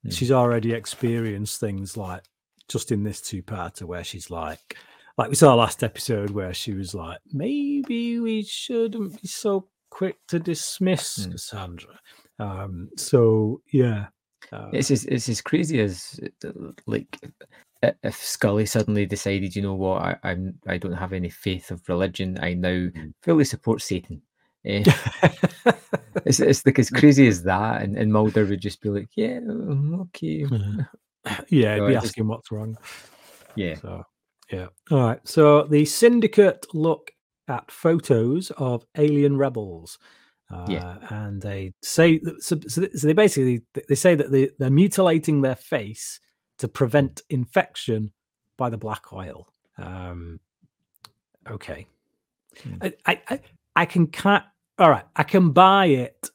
[0.06, 0.13] Mm.
[0.13, 2.24] She's already experienced things like
[2.68, 4.78] just in this two parter where she's like
[5.20, 10.18] like we saw last episode where she was like, maybe we shouldn't be so quick
[10.28, 11.32] to dismiss Mm.
[11.32, 12.00] Cassandra.
[12.40, 14.08] Um so yeah.
[14.52, 16.20] Uh, It's as it's as crazy as
[16.88, 17.20] like
[18.04, 21.88] if Scully suddenly decided, you know what, I, I'm I don't have any faith of
[21.90, 22.40] religion.
[22.42, 23.14] I now Mm.
[23.22, 24.22] fully support Satan.
[24.66, 24.84] Eh,
[26.26, 29.38] it's it's like as crazy as that, and, and Mulder would just be like, yeah,
[29.38, 30.44] um, okay,
[31.50, 32.78] yeah, So be I just- asking what's wrong.
[33.56, 34.04] yeah, So,
[34.52, 34.68] yeah.
[34.92, 35.20] All right.
[35.28, 37.12] So the syndicate look
[37.48, 39.98] at photos of alien rebels.
[40.52, 40.98] Uh, Yeah.
[41.10, 45.56] And they say, that- so, so they- basically they say that they, they're mutilating their
[45.56, 46.20] face
[46.60, 48.12] to prevent infection
[48.58, 49.48] by the black oil.
[49.78, 50.40] Um,
[51.50, 51.88] okay.
[52.64, 52.74] Hmm.
[52.82, 52.94] I,
[53.30, 53.40] I,
[53.76, 54.44] I, can can't.
[54.78, 56.30] All right, I can buy it,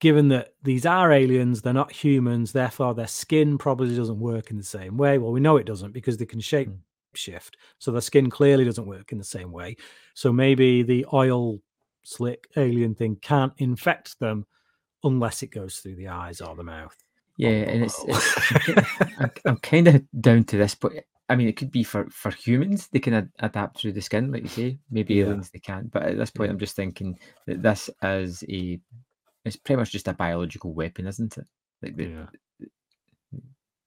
[0.00, 4.56] given that these are aliens, they're not humans, therefore their skin probably doesn't work in
[4.56, 5.18] the same way.
[5.18, 6.78] Well, we know it doesn't because they can shape Mm.
[7.16, 9.76] Shift, so the skin clearly doesn't work in the same way.
[10.14, 11.58] So maybe the oil
[12.02, 14.46] slick alien thing can't infect them
[15.04, 16.96] unless it goes through the eyes or the mouth.
[17.36, 21.00] yeah, oh, and it's, it's I'm, I'm kind of down to this point.
[21.28, 24.30] I mean, it could be for for humans they can ad- adapt through the skin,
[24.30, 24.78] like you say.
[24.90, 25.24] Maybe Yeah.
[25.24, 28.78] aliens they can't, but at this point, I'm just thinking that this is a
[29.44, 31.46] it's pretty much just a biological weapon, isn't it?
[31.82, 32.26] Like the, Yeah.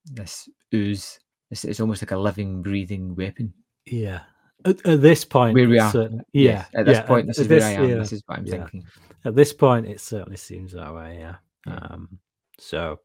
[0.06, 1.20] this ooze.
[1.52, 3.54] It's, it's almost like a living, breathing weapon.
[3.86, 4.22] Yeah.
[4.66, 5.92] At, at this point, Where we are.
[5.92, 6.80] certainly- Yes, yeah.
[6.80, 7.90] At this yeah, point, this is where I am.
[7.90, 7.96] yeah.
[7.96, 8.52] This is what I'm yeah.
[8.58, 8.86] thinking.
[9.26, 11.18] At this point, it certainly seems that way.
[11.20, 11.36] Yeah.
[11.68, 12.20] Um,
[12.58, 13.00] so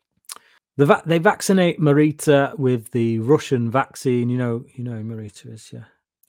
[0.77, 4.29] the va- they vaccinate Marita with the Russian vaccine.
[4.29, 5.85] You know, you know who Marita is, yeah.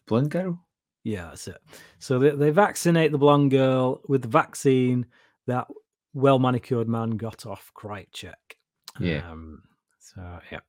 [0.08, 0.60] Blonde girl.
[1.04, 1.58] Yeah, that's it.
[2.00, 5.06] So they, they vaccinate the blonde girl with the vaccine
[5.48, 5.68] that
[6.14, 8.34] well manicured man got off Krycek.
[9.00, 9.30] Yeah.
[9.30, 9.62] Um,
[10.00, 10.60] so yeah.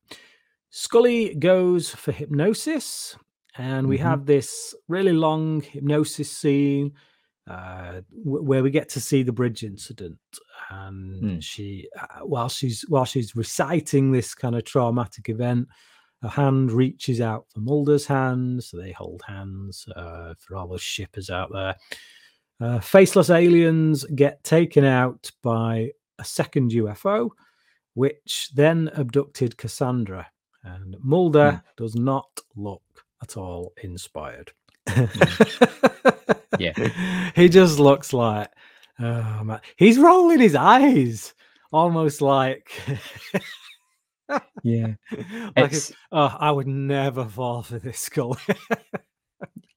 [0.69, 3.15] Scully goes for hypnosis,
[3.57, 4.01] and we Mhm.
[4.01, 6.93] have this really long hypnosis scene
[7.49, 10.19] uh, w- where we get to see the bridge incident.
[10.69, 11.39] And Hmm.
[11.39, 15.69] she, uh, while she's while she's reciting this kind of traumatic event,
[16.21, 20.81] her hand reaches out for Mulder's hand, so they hold hands uh, for all those
[20.81, 21.75] shippers out there.
[22.59, 27.29] Uh, faceless aliens get taken out by a second UFO,
[27.93, 30.27] which then abducted Cassandra.
[30.75, 31.57] And Mulder hmm.
[31.83, 32.81] does not look
[33.21, 34.51] at all inspired.
[34.89, 35.05] Hmm.
[36.59, 37.31] Yeah.
[37.35, 38.49] he just looks like,
[38.99, 41.33] oh man, he's rolling his eyes,
[41.71, 42.71] almost like,
[44.63, 44.93] Yeah.
[45.55, 45.73] like
[46.11, 48.37] oh, I would never fall for this skull.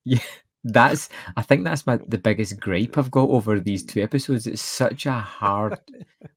[0.05, 0.21] Yeah.
[0.65, 4.47] That's I think that's my the biggest gripe I've got over these two episodes.
[4.47, 5.79] It's such a hard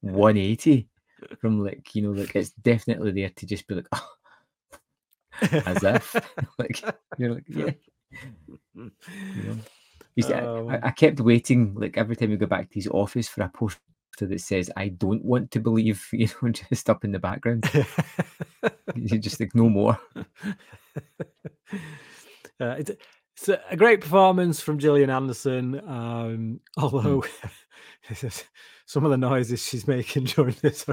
[0.01, 0.87] 180
[1.39, 4.07] from like, you know, like it's definitely there to just be like, oh,
[5.41, 6.15] as if
[6.59, 6.81] like
[7.17, 7.71] you're like, yeah.
[8.75, 8.91] You
[9.43, 9.57] know?
[10.21, 12.87] See, I- Oh, I, I kept waiting like every time we go back to his
[12.87, 13.79] office for a poster
[14.19, 17.69] that says I don't want to believe, you know, just up in the background.
[18.95, 19.97] You just like no more.
[20.15, 20.23] uh,
[22.77, 22.91] it's,
[23.35, 25.81] it's a a great performance from Gillian Anderson.
[25.89, 27.23] Um, although
[28.85, 30.85] some of the noises she's making during this.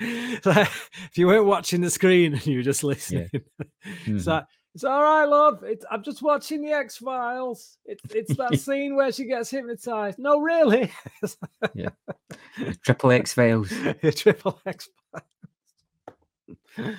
[0.00, 0.68] Are a bit- Like,
[1.10, 4.26] if you weren't watching the screen and you were just listening, it's Mhm.
[4.26, 5.64] like it's all right, love.
[5.64, 7.78] It's, I'm just watching the X Files.
[7.84, 10.18] It's it's that scene where she gets hypnotized.
[10.18, 10.92] No, really,
[11.74, 11.88] yeah.
[12.84, 13.72] Triple X Files.
[14.14, 14.88] Triple X.
[16.76, 16.96] Files.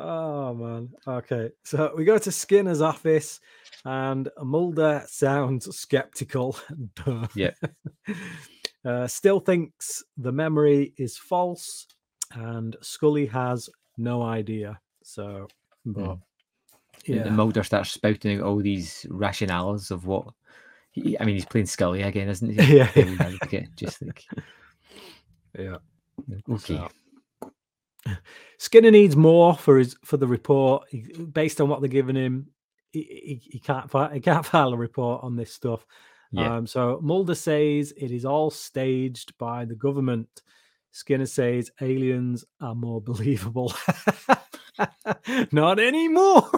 [0.00, 0.90] Oh man.
[1.06, 3.40] Okay, so we go to Skinner's office,
[3.84, 6.56] and Mulder sounds skeptical.
[7.34, 7.56] Yep.
[8.84, 11.86] Uh, still thinks the memory is false,
[12.32, 14.78] and Scully has no idea.
[15.02, 15.48] So,
[15.86, 16.20] but Mm.
[17.06, 20.26] Yeah, And Mulder starts spouting out all these rationales of what.
[20.90, 22.76] He, I mean, he's playing Scully again, isn't he?
[22.78, 22.90] Yeah.
[22.96, 24.24] Advocate, Just like
[25.58, 25.76] yeah.
[26.50, 26.58] okay.
[26.58, 26.88] So-
[28.58, 30.88] Skinner needs more for his for the report.
[30.90, 32.48] He, based on what they're giving him,
[32.90, 33.02] he,
[33.42, 35.86] he, he can't fi- he can't file a report on this stuff.
[36.32, 36.56] Yeah.
[36.56, 40.42] Um, so Mulder says it is all staged by the government.
[40.92, 43.72] Skinner says aliens are more believable.
[45.52, 46.48] Not anymore.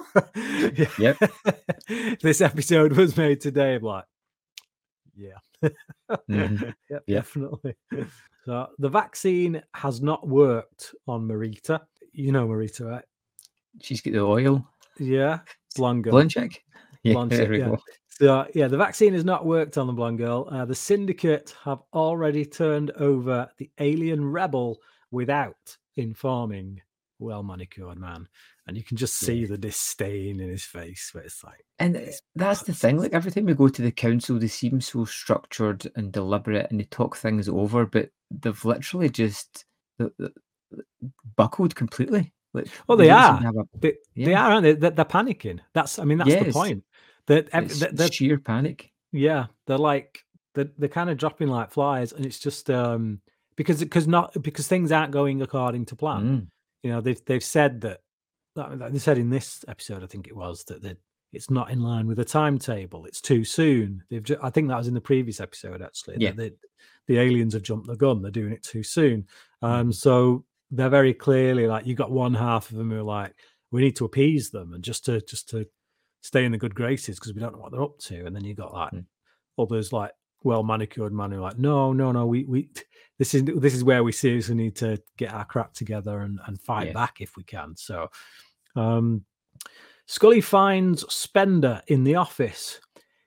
[0.98, 1.16] Yep.
[2.22, 3.76] this episode was made today.
[3.76, 4.04] I'm like,
[5.16, 5.38] yeah.
[6.28, 6.60] Mhm.
[6.90, 7.06] Yep, Yep.
[7.06, 7.76] definitely.
[8.44, 11.80] So the vaccine has not worked on Marita.
[12.12, 13.04] You know Marita, right?
[13.82, 14.66] She's got the oil.
[14.98, 15.40] Yeah.
[15.76, 16.12] Blonde girl.
[16.12, 16.62] Blonde chick.
[17.02, 17.76] Yeah, Blonde there chick, we yeah.
[18.20, 20.46] So yeah, the vaccine has not worked on the blonde girl.
[20.50, 24.78] Uh, the syndicate have already turned over the alien rebel
[25.11, 26.80] without informing
[27.18, 28.28] well manicured man,
[28.66, 29.48] and you can just see Yeah.
[29.48, 31.11] the disdain in his face.
[31.12, 32.00] Where it's like, And uh,
[32.35, 32.98] that's the thing.
[32.98, 36.78] Like every time we go to the council, they seem so structured and deliberate, and
[36.80, 37.87] they talk things over.
[37.87, 39.64] But they've literally just
[41.37, 42.33] buckled completely.
[42.52, 43.62] Like, Well, they don't are.
[43.62, 44.72] a- they, they are, aren't they?
[44.72, 45.61] They're, they're panicking.
[45.72, 46.83] That's, I mean, that's the point.
[47.30, 48.90] That it's that- that- sheer panic.
[49.12, 50.20] Yeah, they're like
[50.54, 53.20] they're, they're kind of dropping like flies, and it's just um
[53.56, 56.22] because because not because things aren't going according to plan.
[56.24, 56.46] Mm,
[56.82, 58.00] You know, they've they've said that
[58.56, 60.98] that they said in this episode, I think it was that that
[61.32, 63.04] it's not in line with the timetable.
[63.06, 64.02] It's too soon.
[64.10, 66.16] They've ju- I think that was in the previous episode actually.
[66.18, 66.32] Yeah.
[66.32, 66.50] they,
[67.06, 68.22] the aliens have jumped the gun.
[68.22, 69.26] They're doing it too soon.
[69.62, 69.68] Mm.
[69.68, 73.34] Um, so they're very clearly like you got one half of them who are like
[73.72, 75.66] we need to appease them and just to just to
[76.22, 78.26] stay in the good graces because we don't know what they're up to.
[78.26, 79.04] And then you got like Mm.
[79.59, 82.70] others like well manicured man who are like no no no we we
[83.18, 86.61] this is this is where we seriously need to get our crap together and and
[86.62, 86.92] fight Yeah.
[86.94, 87.76] back if we can.
[87.76, 88.09] So
[88.76, 89.24] um
[90.06, 92.80] Scully finds Spender in the office.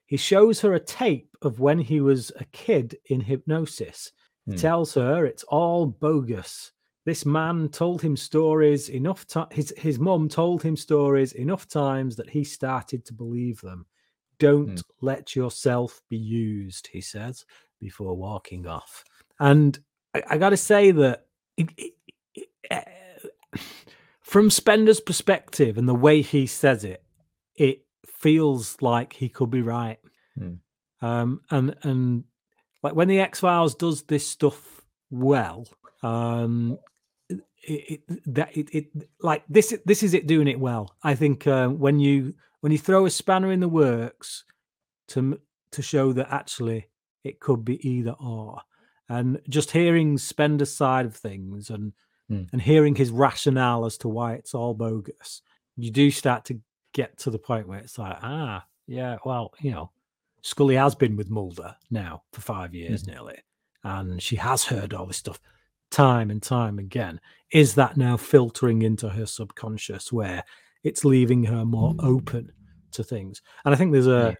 [0.06, 4.12] He shows her a tape of when he was a kid in hypnosis.
[4.46, 4.58] He Hmm.
[4.58, 6.72] tells her it's all bogus.
[7.06, 9.48] This man told him stories enough time.
[9.52, 13.86] His his mum told him stories enough times that he started to believe them.
[14.40, 17.46] Don't let yourself be used, he says
[17.80, 19.04] before walking off.
[19.40, 19.78] And
[20.14, 21.26] I, I got to say that
[21.58, 21.94] it, it-
[22.36, 23.60] it- uh,
[24.22, 27.04] from Spender's perspective and the way he says it,
[27.56, 30.00] it feels like he could be right.
[30.38, 30.54] Hmm.
[31.02, 32.24] Um, and and
[32.82, 35.68] like when the X Files does this stuff well,
[36.02, 36.80] um,
[37.64, 38.86] it, it that it, it
[39.22, 40.96] like this this is it doing it well.
[41.04, 44.46] I think uh, when you when you throw a spanner in the works
[45.10, 45.40] to
[45.72, 46.88] to show that actually
[47.24, 48.62] it could be either or,
[49.10, 51.94] and just hearing Spender's side of things and
[52.30, 52.44] Hmm.
[52.54, 55.42] and hearing his rationale as to why it's all bogus,
[55.76, 56.62] you do start to
[56.94, 59.92] get to the point where it's like, ah, yeah, well, you know,
[60.42, 63.36] Scully has been with Mulder now for five years nearly,
[63.84, 65.38] and she has heard all this stuff
[65.94, 67.20] time and time again.
[67.52, 70.44] Is that now filtering into her subconscious where
[70.84, 72.52] it's leaving her more open
[72.92, 73.42] to things?
[73.64, 74.36] And I think there's a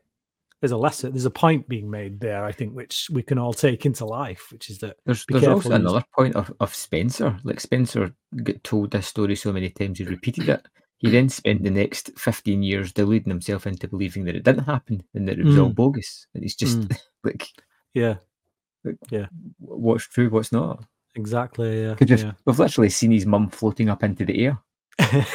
[0.62, 3.52] there's a lesson, there's a point being made there, I think, which we can all
[3.52, 7.38] take into life, which is that There's, there's also another point of, of Spencer.
[7.44, 8.14] Like Spencer
[8.44, 10.66] got told this story so many times he repeated it.
[11.00, 15.04] He then spent the next 15 years deluding himself into believing that it didn't happen
[15.14, 15.76] and that it was all Mm.
[15.76, 16.28] bogus.
[16.34, 16.98] And he's just Mm.
[17.26, 17.50] like,
[17.94, 18.16] yeah,
[19.10, 19.26] yeah,
[19.60, 20.86] what's true, what's not?
[21.16, 21.84] Exactly.
[21.84, 21.96] Yeah.
[21.96, 22.32] Could just, yeah.
[22.46, 24.58] We've literally seen his mum floating up into the air.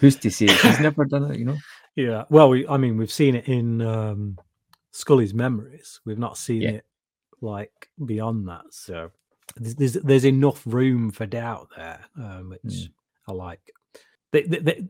[0.00, 1.56] Who's to say he's never done it, you know?
[1.96, 2.24] Yeah.
[2.30, 4.38] Well, we, I mean, we've seen it in um,
[4.92, 6.00] Scully's memories.
[6.04, 6.70] We've not seen Yeah.
[6.70, 6.84] it
[7.40, 8.62] like beyond that.
[8.70, 9.10] So
[9.56, 12.90] there's there's, there's enough room for doubt there, um, which Mm.
[13.28, 13.60] I like.
[14.32, 14.84] They, they they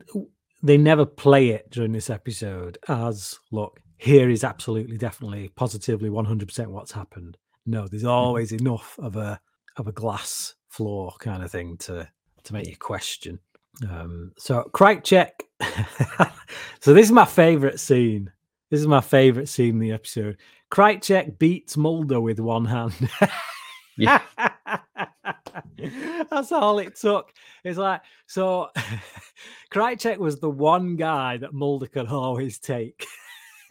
[0.61, 6.67] they never play it during this episode as look here is absolutely definitely positively 100%
[6.67, 7.37] what's happened.
[7.65, 9.39] No, there's always enough of a
[9.79, 12.07] of a glass floor kind of thing to
[12.43, 13.39] to make you question.
[13.89, 15.31] Um, so Krycek.
[16.81, 18.31] so this is my favorite scene.
[18.69, 20.37] This is my favorite scene in the episode.
[20.71, 22.93] Krycek beats Mulder with one hand.
[23.97, 24.21] Yeah.
[26.31, 27.33] That's all it took.
[27.63, 28.69] It's like so
[29.71, 33.05] Krycek was the one guy that Mulder could always take.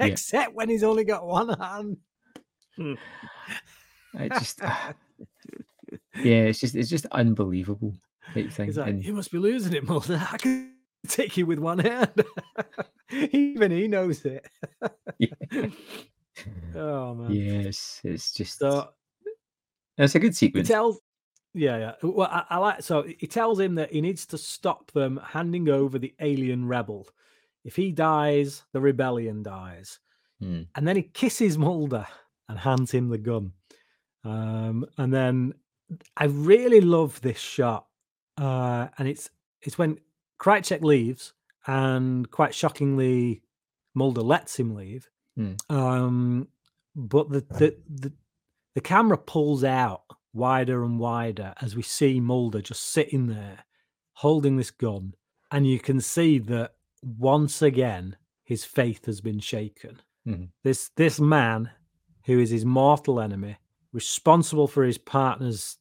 [0.00, 0.06] Yeah.
[0.06, 1.96] Except when he's only got one hand.
[4.18, 4.60] I just,
[6.22, 7.94] yeah, it's just, it's just unbelievable
[8.34, 8.66] type thing.
[8.66, 10.20] He's like, and you must be losing it, Mulder.
[10.32, 10.74] I can
[11.06, 12.12] take you with one hand.
[13.10, 14.46] Even he knows it.
[15.18, 15.28] yeah.
[16.76, 17.32] Oh man.
[17.32, 18.90] yes, it's just, So
[19.96, 20.68] it's a good sequence.
[20.68, 21.00] tells
[21.54, 24.92] yeah yeah well I, I like so he tells him that he needs to stop
[24.92, 27.08] them handing over the alien rebel
[27.64, 29.98] if he dies the rebellion dies
[30.40, 30.62] Hmm.
[30.76, 32.06] and then he kisses mulder
[32.48, 33.52] and hands him the gun
[34.24, 35.54] um and then
[36.16, 37.86] i really love this shot
[38.38, 39.30] uh, and it's
[39.62, 39.98] it's when
[40.38, 41.32] Krycek leaves,
[41.66, 43.42] and quite shockingly,
[43.94, 45.08] Mulder lets him leave.
[45.36, 45.54] Hmm.
[45.68, 46.48] Um,
[46.94, 48.12] but the, the the
[48.74, 53.64] the camera pulls out wider and wider as we see Mulder just sitting there
[54.12, 55.14] holding this gun,
[55.50, 60.00] and you can see that once again his faith has been shaken.
[60.26, 60.48] Mhm.
[60.62, 61.70] This this man,
[62.26, 63.56] who is his mortal enemy,
[63.92, 65.77] responsible for his partner's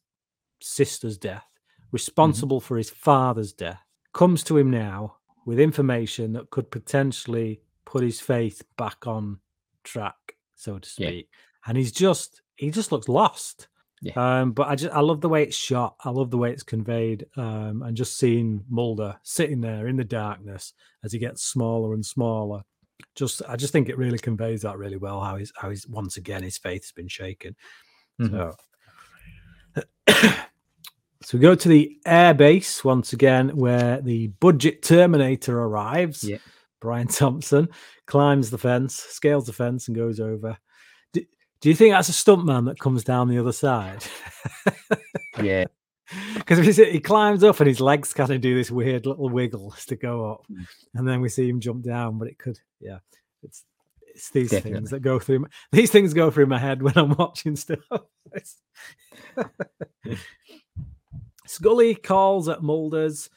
[0.60, 1.44] sister's death,
[1.92, 3.80] responsible for his father's death,
[4.12, 5.16] comes to him now
[5.46, 9.38] with information that could potentially put his faith back on
[9.84, 11.08] track, so to Yeah.
[11.08, 11.28] speak.
[11.66, 13.68] And he's just he just looks lost.
[14.02, 14.12] Yeah.
[14.40, 15.96] Um, but I just I love the way it's shot.
[16.04, 17.26] I love the way it's conveyed.
[17.36, 20.72] Um, and just seeing Mulder sitting there in the darkness
[21.04, 22.62] as he gets smaller and smaller.
[23.14, 25.20] Just I just think it really conveys that really well.
[25.20, 27.54] How he's how he's once again his faith's been shaken.
[28.20, 28.30] Mhm.
[28.30, 28.56] So
[31.28, 36.24] so we go to the air base once again, where the budget Terminator arrives.
[36.24, 36.38] Yeah.
[36.80, 37.68] Brian Thompson
[38.06, 40.56] climbs the fence, scales the fence, and goes over.
[41.12, 41.22] Do,
[41.60, 44.02] do you think that's a stuntman that comes down the other side?
[45.42, 45.66] Yeah.
[46.34, 49.96] Because he climbs up and his legs kind of do this weird little wiggles to
[49.96, 50.66] go up, Mm.
[50.94, 52.18] and then we see him jump down.
[52.18, 53.00] But it could, yeah,
[53.42, 53.64] it's
[54.14, 54.78] it's these Definitely.
[54.78, 55.40] things that go through.
[55.40, 57.78] My, these things go through my head when I'm watching stuff.
[61.48, 63.30] Scully calls at Mulder's.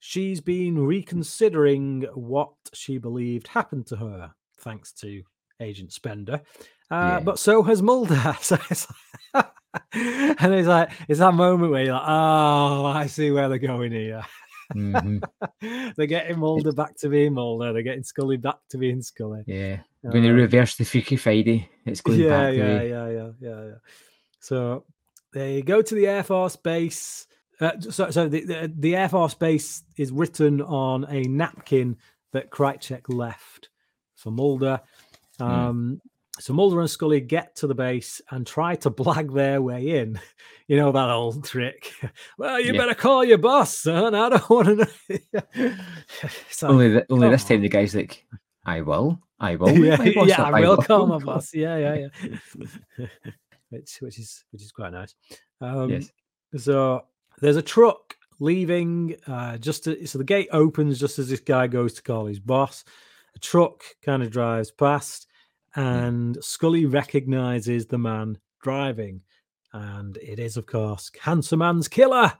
[0.00, 5.22] She's been reconsidering what she believed happened to her, thanks to
[5.60, 6.42] Agent Spender.
[6.90, 7.20] Uh, Yeah.
[7.20, 8.36] But so has Mulder.
[8.40, 8.86] So it's
[9.92, 13.92] and it's like it's that moment where you're like, oh, I see where they're going
[13.92, 14.22] here.
[14.74, 15.22] Mhm.
[15.96, 17.72] they're getting Mulder back to being Mulder.
[17.72, 19.42] They're getting Scully back to being Scully.
[19.46, 19.80] Yeah.
[20.10, 21.68] Going to Um, reverse the Freaky Friday.
[21.84, 22.54] It's going yeah, back.
[22.56, 23.74] yeah, yeah, yeah, yeah, yeah.
[24.40, 24.84] So
[25.32, 27.26] they go to the Air Force base.
[27.60, 31.96] Uh, so, so the, the the Air Force base is written on a napkin
[32.32, 33.68] that Krycek left
[34.16, 34.80] for Mulder.
[35.40, 36.00] Um,
[36.40, 40.20] So Mulder and Scully get to the base and try to blag their way in.
[40.70, 41.94] You know that old trick.
[42.38, 42.78] Well, you Yeah.
[42.80, 44.14] better call your boss, son.
[44.14, 45.72] I don't want to know.
[46.50, 48.26] It's Only, th- only this come time the guy's like,
[48.66, 49.18] I will.
[49.40, 49.70] I will.
[49.78, 51.54] yeah, my boss yeah, up, I will call my boss.
[51.54, 52.08] Yeah, yeah,
[52.98, 53.06] yeah.
[53.70, 55.14] which which is which is quite nice.
[55.62, 56.10] Um, Yes.
[56.58, 57.04] So
[57.40, 59.16] there's a truck leaving.
[59.26, 62.40] Uh, just to, so the gate opens just as this guy goes to call his
[62.40, 62.84] boss.
[63.34, 65.26] A truck kind of drives past,
[65.76, 69.22] and Scully recognizes the man driving,
[69.72, 72.32] and it is of course Cancer Man's killer.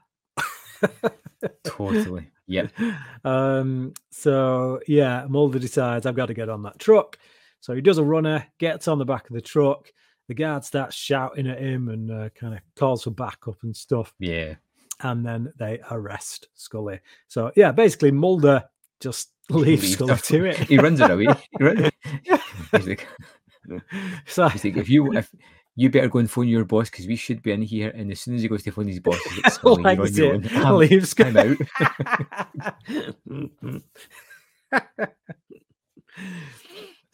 [1.63, 2.31] Totally.
[2.47, 2.67] Yeah.
[3.25, 7.19] Um, so yeah, Mulder decides I've got to get on that truck.
[7.59, 9.91] So he does a runner, gets on the back of the truck.
[10.29, 14.13] The guard starts shouting at him and uh, kind of calls for backup and stuff.
[14.19, 14.55] Yeah.
[15.01, 16.99] And then they arrest Scully.
[17.27, 18.63] So yeah, basically Mulder
[18.99, 20.57] just leaves Leaves Scully to it.
[20.57, 21.27] He runs it away.
[21.57, 21.89] He run-
[22.71, 23.07] he's like,
[24.27, 25.29] So he's like, if you if
[25.75, 27.89] you better go and phone your boss because we should be in here.
[27.95, 30.43] And as soon as he goes to phone his boss, he's like, Scully, you're on
[30.43, 30.65] your own.
[30.65, 31.57] I'm, leaves I'm out.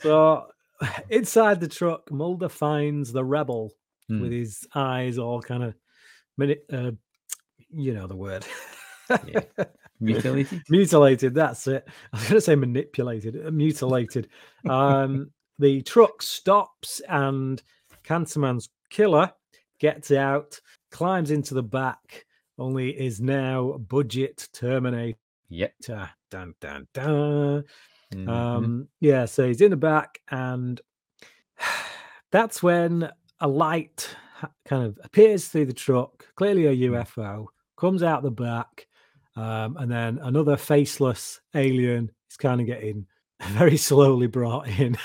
[0.01, 0.47] so
[1.09, 3.71] inside the truck, Mulder finds the rebel
[4.07, 4.21] Hmm.
[4.21, 5.73] with his eyes all kind of,
[6.71, 6.91] uh,
[7.75, 8.45] you know the word.
[9.09, 9.41] Yeah.
[9.99, 10.63] Mutilated.
[10.69, 11.33] mutilated.
[11.33, 11.88] That's it.
[12.11, 14.29] I was going to say manipulated, uh, mutilated.
[14.69, 17.61] Um, the truck stops and
[18.03, 19.31] Cancerman's killer
[19.79, 20.59] gets out,
[20.91, 22.25] climbs into the back,
[22.57, 25.17] only is now budget Terminator.
[25.49, 25.73] Yep.
[26.31, 27.63] Dun dun dun.
[28.13, 28.29] Mhm.
[28.29, 30.81] Um, yeah, so he's in the back, and
[32.31, 33.09] that's when
[33.39, 34.15] a light
[34.65, 38.88] kind of appears through the truck, clearly a UFO, comes out the back,
[39.35, 43.05] um, and then another faceless alien is kind of getting
[43.49, 44.97] very slowly brought in.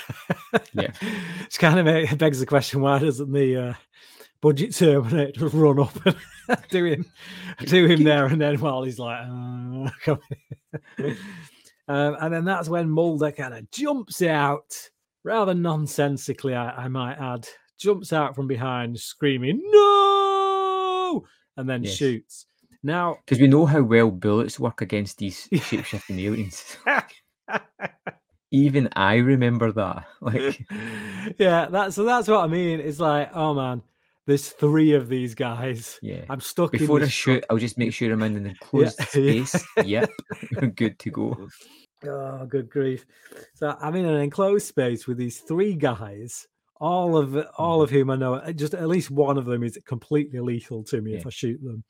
[0.73, 0.91] Yeah.
[1.45, 3.73] it's kind of it begs the question: Why doesn't the uh,
[4.41, 6.15] budget Terminator run up and
[6.69, 7.05] do him,
[7.65, 10.15] do him there and then while he's like, uh,
[11.87, 14.89] um, and then that's when Mulder kind of jumps out,
[15.23, 17.47] rather nonsensically, I, I might add,
[17.79, 21.23] jumps out from behind, screaming "No!"
[21.57, 21.95] and then Yes.
[21.95, 22.45] shoots.
[22.83, 26.77] Now, Because we know how well bullets work against these shape shifting aliens.
[28.51, 30.05] Even I remember that.
[30.19, 30.65] Like,
[31.39, 32.81] yeah, that's so that's what I mean.
[32.81, 33.81] It's like, oh man,
[34.27, 35.97] there's three of these guys.
[36.01, 36.25] yeah.
[36.29, 39.05] I'm stuck Before in I shoot, I'll just make sure I'm in an enclosed Yeah.
[39.05, 39.65] space.
[39.85, 40.09] Yep.
[40.75, 41.47] Good to go.
[42.05, 43.05] Oh, good grief!
[43.53, 46.47] So I'm in an enclosed space with these three guys,
[46.79, 47.83] all of all mm-hmm.
[47.83, 48.51] of whom I know.
[48.53, 51.83] Just at least one of them is completely lethal to me if I shoot them.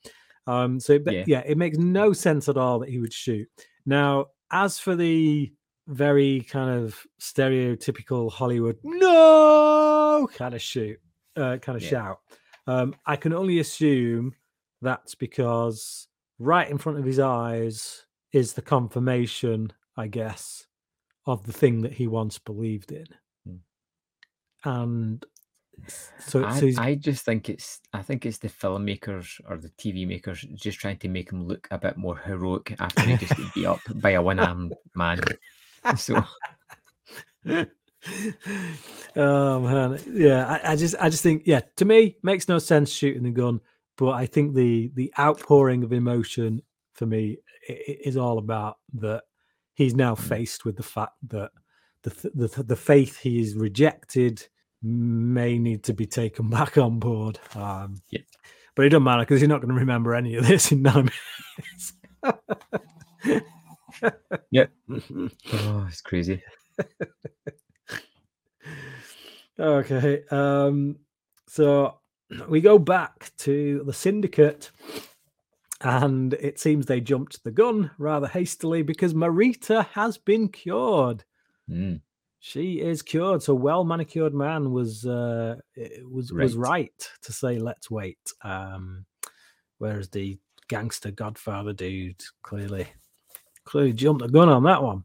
[0.46, 1.24] Um, so but Yeah.
[1.26, 3.48] yeah, it makes no sense at all that he would shoot.
[3.86, 5.52] Now, as for the
[5.88, 10.98] very kind of stereotypical Hollywood no kind of shoot,
[11.36, 11.88] uh, kind of Yeah.
[11.90, 12.18] shout,
[12.66, 14.34] um, I can only assume
[14.80, 20.66] that's because right in front of his eyes is the confirmation, I guess,
[21.26, 23.06] of the thing that he once believed in.
[23.44, 23.56] Hmm.
[24.64, 25.24] And
[26.18, 30.06] so, I, so I just think it's I think it's the filmmakers or the TV
[30.06, 33.66] makers just trying to make him look a bit more heroic after he just beat
[33.66, 35.20] up by a one armed man.
[35.96, 36.24] So
[39.16, 40.46] oh man, yeah.
[40.46, 41.60] I, I just, I just think, yeah.
[41.76, 43.60] To me, makes no sense shooting the gun,
[43.96, 46.62] but I think the the outpouring of emotion
[46.92, 49.22] for me i- i- is all about that
[49.74, 50.20] he's now mm.
[50.20, 51.50] faced with the fact that
[52.02, 54.46] the the the faith he is rejected
[54.82, 57.38] may need to be taken back on board.
[57.54, 58.20] Um, Yeah.
[58.74, 61.10] But it doesn't matter because you're not going to remember any of this in nine
[61.64, 61.92] minutes.
[64.50, 64.70] Yep.
[65.52, 66.42] oh, it's crazy.
[69.58, 70.24] Okay.
[70.30, 70.96] Um,
[71.46, 71.98] so
[72.48, 74.70] we go back to the syndicate,
[75.80, 81.24] and it seems they jumped the gun rather hastily because Marita has been cured.
[81.70, 82.00] Mm,
[82.44, 83.40] She is cured.
[83.40, 85.54] So well manicured man was uh,
[86.10, 86.68] was was Right.
[86.70, 88.18] right to say let's wait.
[88.42, 89.06] Um,
[89.78, 90.36] whereas the
[90.66, 92.88] gangster Godfather dude clearly
[93.64, 95.04] clearly jumped the gun on that one.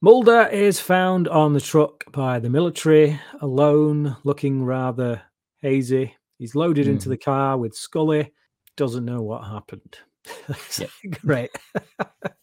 [0.00, 5.20] Mulder is found on the truck by the military, alone, looking rather
[5.60, 6.16] hazy.
[6.38, 7.10] He's loaded into Mhm.
[7.10, 8.32] the car with Scully.
[8.78, 9.98] Doesn't know what happened.
[11.20, 11.50] Great.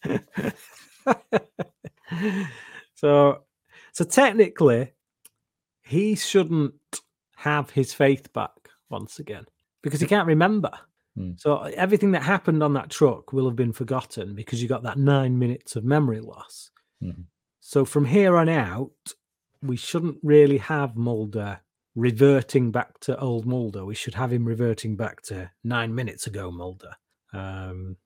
[2.96, 3.44] so,
[3.94, 4.92] so technically,
[5.84, 6.74] he shouldn't
[7.38, 8.52] have his faith back
[8.90, 9.46] once again
[9.82, 10.72] because he can't remember.
[11.16, 11.32] Hmm.
[11.38, 14.98] So everything that happened on that truck will have been forgotten because you got that
[14.98, 16.72] nine minutes of memory loss.
[17.02, 17.26] Mhm.
[17.60, 19.14] So from here on out,
[19.62, 21.62] we shouldn't really have Mulder
[21.96, 23.86] reverting back to old Mulder.
[23.86, 26.96] We should have him reverting back to nine minutes ago Mulder.
[27.32, 27.98] Um,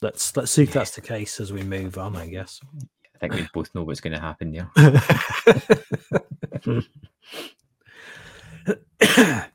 [0.00, 2.16] let's let's see if that's the case as we move on.
[2.16, 2.60] I guess.
[3.14, 4.70] I think we both know what's going to happen there.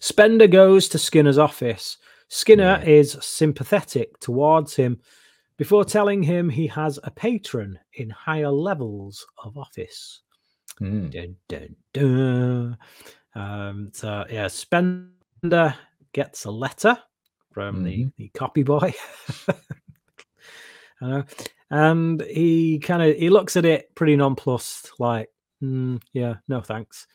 [0.00, 1.98] Spender goes to Skinner's office.
[2.28, 2.90] Skinner Yeah.
[2.90, 5.00] is sympathetic towards him
[5.58, 10.22] before telling him he has a patron in higher levels of office.
[10.80, 12.78] Mm, Dun, dun, dun.
[13.34, 15.74] Um, so yeah, Spender
[16.12, 16.98] gets a letter
[17.52, 18.94] from the, the copy boy.
[21.00, 21.20] Uh,
[21.72, 25.30] and he kind of he looks at it pretty nonplussed, like,
[25.62, 27.06] "Mm, yeah, no thanks.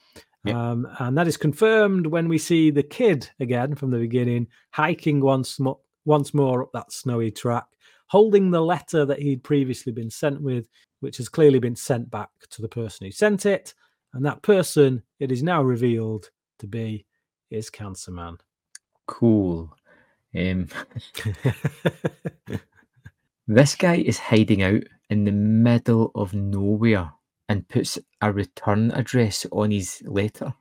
[0.46, 0.56] Yep.
[0.56, 5.22] Um, and that is confirmed when we see the kid again from the beginning, hiking
[5.22, 7.66] once more, once more up that snowy track,
[8.08, 10.68] holding the letter that he'd previously been sent with,
[11.02, 13.76] which has clearly been sent back to the person who sent it.
[14.14, 17.06] And that person, it is now revealed to be,
[17.52, 18.38] is Cancer Man.
[19.06, 19.76] cool.
[20.36, 20.68] Um,
[23.48, 27.12] this guy is hiding out in the middle of nowhere
[27.50, 30.54] and puts a return address on his letter.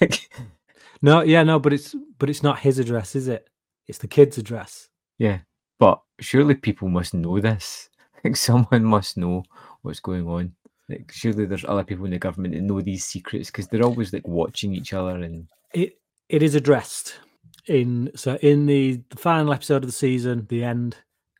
[0.00, 0.28] Like,
[1.02, 3.48] no, yeah, no, but it's but it's not his address, is it?
[3.86, 4.88] It's the kid's address.
[5.18, 5.38] yeah,
[5.78, 7.88] but surely people must know this.
[8.24, 9.44] Like someone must know
[9.82, 10.52] what's going on.
[10.88, 14.12] Like surely there's other people in the government that know these secrets because they're always
[14.12, 17.20] like watching each other and It it is addressed
[17.66, 20.96] in so in the, the final episode of the season, the end.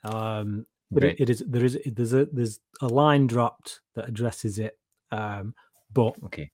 [0.06, 4.58] Um, but it, it is there is there's a there's a line dropped that addresses
[4.58, 4.78] it.
[5.10, 5.54] Um,
[5.92, 6.50] but okay.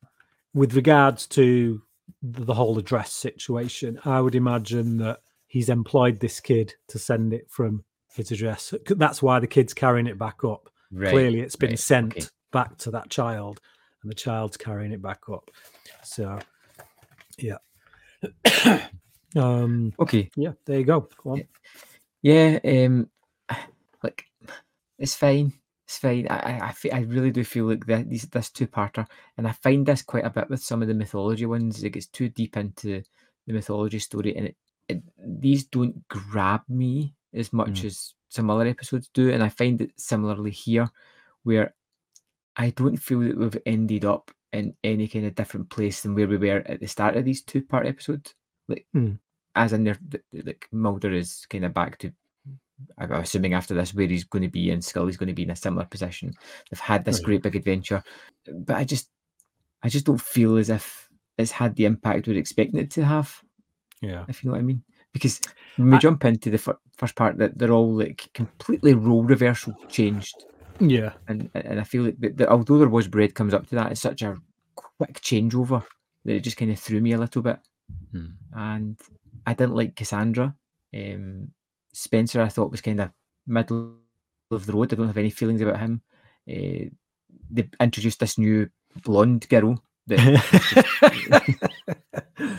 [0.54, 1.82] with regards to
[2.22, 7.50] the, whole address situation, I would imagine that he's employed this kid to send it
[7.50, 7.84] from
[8.14, 8.74] his address.
[8.86, 10.68] That's why the kid's carrying it back up.
[10.90, 11.10] Right.
[11.10, 12.26] Clearly, it's been right, sent okay.
[12.52, 13.60] back to that child,
[14.02, 15.50] and the child's carrying it back up.
[16.04, 16.38] So,
[17.38, 17.58] yeah.
[19.36, 19.92] um.
[19.98, 20.30] Okay.
[20.36, 20.52] Yeah.
[20.66, 21.08] There you go.
[21.22, 21.44] Go on.
[22.22, 23.10] Yeah, um,
[24.02, 24.24] like
[24.98, 25.52] it's fine.
[25.86, 26.26] It's fine.
[26.28, 29.46] I, I, I, fe- I really do feel like that these this two parter, and
[29.48, 31.82] I find this quite a bit with some of the mythology ones.
[31.82, 33.02] It gets too deep into
[33.46, 34.56] the mythology story, and it,
[34.88, 37.86] it these don't grab me as much Mm.
[37.86, 39.30] as some other episodes do.
[39.30, 40.88] And I find it similarly here,
[41.42, 41.74] where
[42.56, 46.28] I don't feel that we've ended up in any kind of different place than where
[46.28, 48.34] we were at the start of these two part episodes.
[48.68, 49.18] Like, Mm.
[49.54, 52.12] as in, there, th- th- like Mulder is kind of back to
[52.98, 55.50] I'm assuming after this where he's going to be and Scully's going to be in
[55.50, 56.32] a similar position.
[56.70, 58.02] They've had this great big adventure,
[58.52, 59.08] but I just,
[59.82, 61.08] I just don't feel as if
[61.38, 63.40] it's had the impact we're expecting it to have.
[64.00, 64.24] Yeah.
[64.28, 64.82] If you know what I mean.
[65.12, 65.40] because
[65.76, 69.24] when we I- jump into the fir- first part, that they're all like completely role
[69.24, 70.34] reversal changed,
[70.80, 71.12] Yeah.
[71.28, 73.92] and and I feel like that, that although there was bread comes up to that,
[73.92, 74.36] it's such a
[74.74, 75.84] quick changeover
[76.24, 77.58] that it just kind of threw me a little bit,
[78.12, 78.26] Hmm.
[78.54, 78.98] and
[79.46, 80.54] I didn't like Cassandra.
[80.94, 81.48] Um,
[81.92, 83.10] Spender, I thought was kind of
[83.46, 83.94] middle
[84.50, 84.92] of the road.
[84.92, 86.02] I don't have any feelings about him.
[86.48, 86.90] Uh,
[87.50, 88.68] they introduced this new
[89.02, 90.18] blonde girl that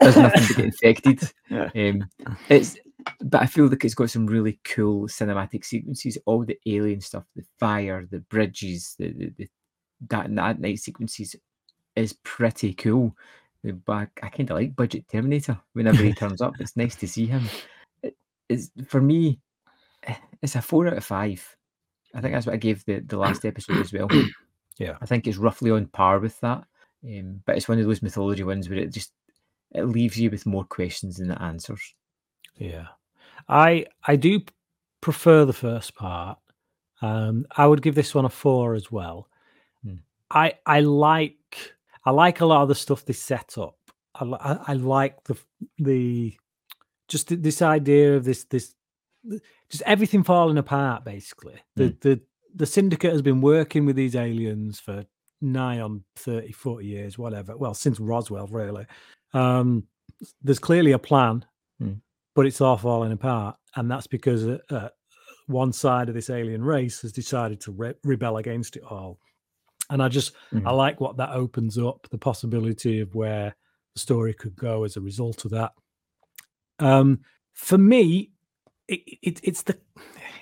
[0.00, 1.22] does nothing to get infected.
[1.50, 2.08] Um,
[2.48, 2.76] it's,
[3.22, 6.18] but I feel like it's got some really cool cinematic sequences.
[6.26, 9.48] All the alien stuff, the fire, the bridges, the, the, the
[10.08, 11.36] that that night sequences
[11.96, 13.14] is pretty cool.
[13.62, 15.58] But I, I kind of like Budget Terminator.
[15.74, 17.44] Whenever he turns up, it's nice to see him.
[18.50, 19.40] It's for me,
[20.02, 21.56] eh, it's a four out of five.
[22.14, 24.08] I think that's what I gave the, the last episode as well.
[24.78, 24.96] Yeah.
[25.02, 26.64] I think it's roughly on par with that.
[27.04, 29.12] Um, but it's one of those mythology ones where it just
[29.72, 31.94] it leaves you with more questions than it answers.
[32.56, 32.86] Yeah,
[33.48, 34.40] I I do
[35.00, 36.38] prefer the first part.
[37.02, 39.28] Um, I would give this one a four as well.
[39.82, 39.96] Hmm.
[40.30, 41.74] I I like
[42.04, 43.76] I like a lot of the stuff they set up.
[44.14, 45.38] I I, I like the
[45.78, 46.34] the
[47.10, 48.74] just this idea of this this
[49.70, 51.04] just everything falling apart.
[51.04, 52.20] Basically, the the
[52.54, 55.04] the syndicate has been working with these aliens for
[55.42, 58.84] nigh on 30 40 years whatever well since roswell really
[59.32, 59.84] um
[60.42, 61.42] there's clearly a plan
[61.78, 61.92] Hmm.
[62.34, 64.88] but it's all falling apart and that's because uh, uh,
[65.46, 69.18] one side of this alien race has decided to re- rebel against it all
[69.88, 70.76] and i just i Mhm.
[70.76, 73.56] like what that opens up the possibility of where
[73.94, 75.72] the story could go as a result of that
[76.80, 77.20] um
[77.52, 78.30] for me
[78.88, 79.78] it, it, it's the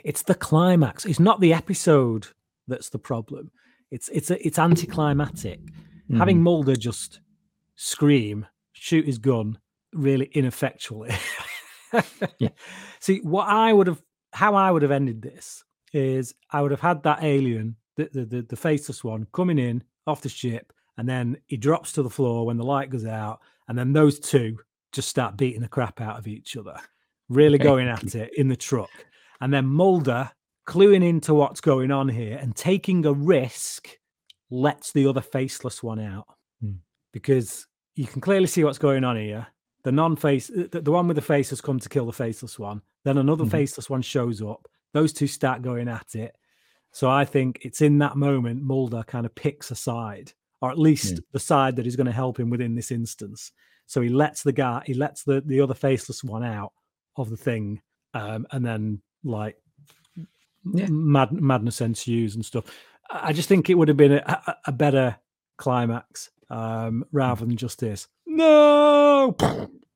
[0.04, 2.28] it's the climax it's not the episode
[2.66, 3.50] that's the problem
[3.90, 5.60] it's it's a, it's anticlimactic
[6.16, 7.20] having Mulder just
[7.76, 9.58] scream, shoot his gun
[9.92, 11.10] really ineffectually.
[12.38, 12.50] Yeah.
[13.00, 14.02] See, what I would have,
[14.34, 15.64] how I would have ended this
[15.94, 19.82] is I would have had that alien, the, the, the, the faceless one, coming in
[20.06, 23.40] off the ship, and then he drops to the floor when the light goes out,
[23.68, 24.58] and then those two
[24.92, 26.76] just start beating the crap out of each other,
[27.28, 27.64] really Okay.
[27.64, 28.90] going at it in the truck.
[29.40, 30.30] And then Mulder,
[30.66, 33.88] cluing into what's going on here and taking a risk,
[34.50, 36.26] lets the other faceless one out
[36.60, 36.76] Hmm.
[37.12, 39.46] because you can clearly see what's going on here.
[39.84, 42.82] The non-face, the, the one with the face has come to kill the faceless one.
[43.04, 43.50] Then another Mhm.
[43.50, 44.66] faceless one shows up.
[44.92, 46.34] Those two start going at it.
[46.92, 50.78] So I think it's in that moment Mulder kind of picks a side, or at
[50.78, 53.52] least the side that is going to help him within this instance.
[53.86, 56.72] So he lets the guy, he lets the the other faceless one out
[57.16, 57.80] of the thing,
[58.14, 59.56] um, and then like
[60.64, 60.86] Yeah.
[60.90, 62.64] mad, madness ensues and stuff.
[63.10, 65.16] I just think it would have been a, a, better
[65.56, 68.06] climax um, rather than just this.
[68.26, 69.34] No.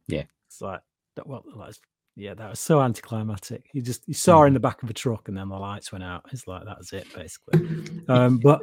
[0.09, 0.25] Yeah.
[0.47, 0.81] It's like
[1.17, 1.27] that.
[1.27, 1.79] Well, that's,
[2.17, 3.67] yeah, that was so anticlimactic.
[3.73, 5.93] You just you saw her in the back of a truck and then the lights
[5.93, 6.25] went out.
[6.33, 8.05] It's like that's it basically.
[8.09, 8.63] Um, but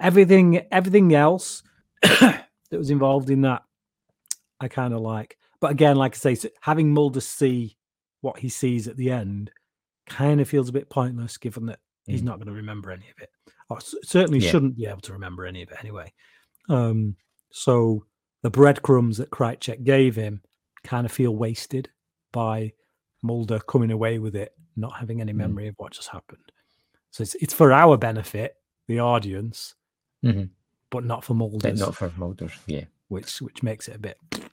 [0.00, 1.62] everything, everything else
[2.02, 3.62] that was involved in that,
[4.60, 5.36] I kind of like.
[5.60, 7.76] But again, like I say, s- having Mulder see
[8.20, 9.50] what he sees at the end
[10.06, 12.26] kind of feels a bit pointless, given that he's Mm.
[12.26, 13.30] not going to remember any of it,
[13.70, 14.50] or certainly Yeah.
[14.50, 16.12] shouldn't be able to remember any of it anyway.
[16.68, 17.16] Um,
[17.50, 18.04] so
[18.42, 20.42] the breadcrumbs that Krycek gave him
[20.84, 21.88] kind of feel wasted
[22.32, 22.72] by
[23.24, 25.36] Mulder coming away with it, not having any Mm.
[25.36, 26.52] memory of what just happened.
[27.10, 28.56] So it's it's for our benefit,
[28.86, 29.74] the audience,
[30.22, 30.50] Mhm.
[30.90, 32.50] but not for But Mulder's, not for Mulder.
[32.66, 32.84] Yeah.
[33.08, 34.18] which which makes it a bit.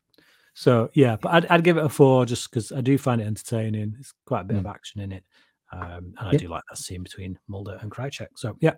[0.54, 3.26] So yeah, but I'd, I'd give it a four just because I do find it
[3.26, 3.96] entertaining.
[4.00, 5.24] It's quite a bit of action in it,
[5.72, 6.40] um, and I Yeah.
[6.40, 8.28] do like that scene between Mulder and Krycek.
[8.36, 8.76] So yeah,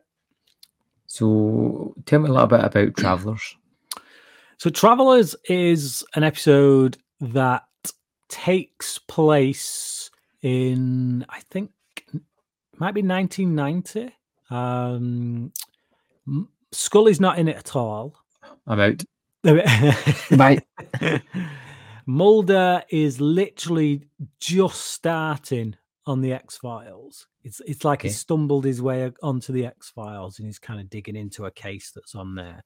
[1.08, 3.56] So tell me a little bit about Travelers.
[4.58, 7.64] So Travelers is an episode that
[8.34, 10.10] takes place
[10.42, 11.70] in I think
[12.78, 14.12] might be 1990.
[14.50, 15.52] Um
[16.72, 18.16] Scully's not in it at all.
[18.66, 19.04] I'm out.
[20.38, 20.62] Bye.
[22.06, 24.08] Mulder is literally
[24.40, 25.76] just starting
[26.06, 27.28] on the X Files.
[27.44, 28.08] It's it's like Okay.
[28.10, 31.52] he stumbled his way onto the X Files and he's kind of digging into a
[31.52, 32.64] case that's on there.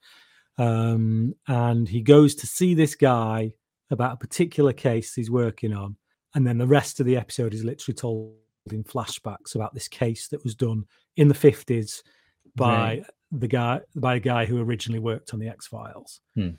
[0.57, 3.53] Um, and he goes to see this guy
[3.89, 5.95] about a particular case he's working on,
[6.35, 8.35] and then the rest of the episode is literally told
[8.71, 10.83] in flashbacks about this case that was done
[11.15, 12.03] in the fifties
[12.55, 13.05] by Right.
[13.31, 16.19] the guy by a guy who originally worked on the X Files.
[16.35, 16.49] Hmm.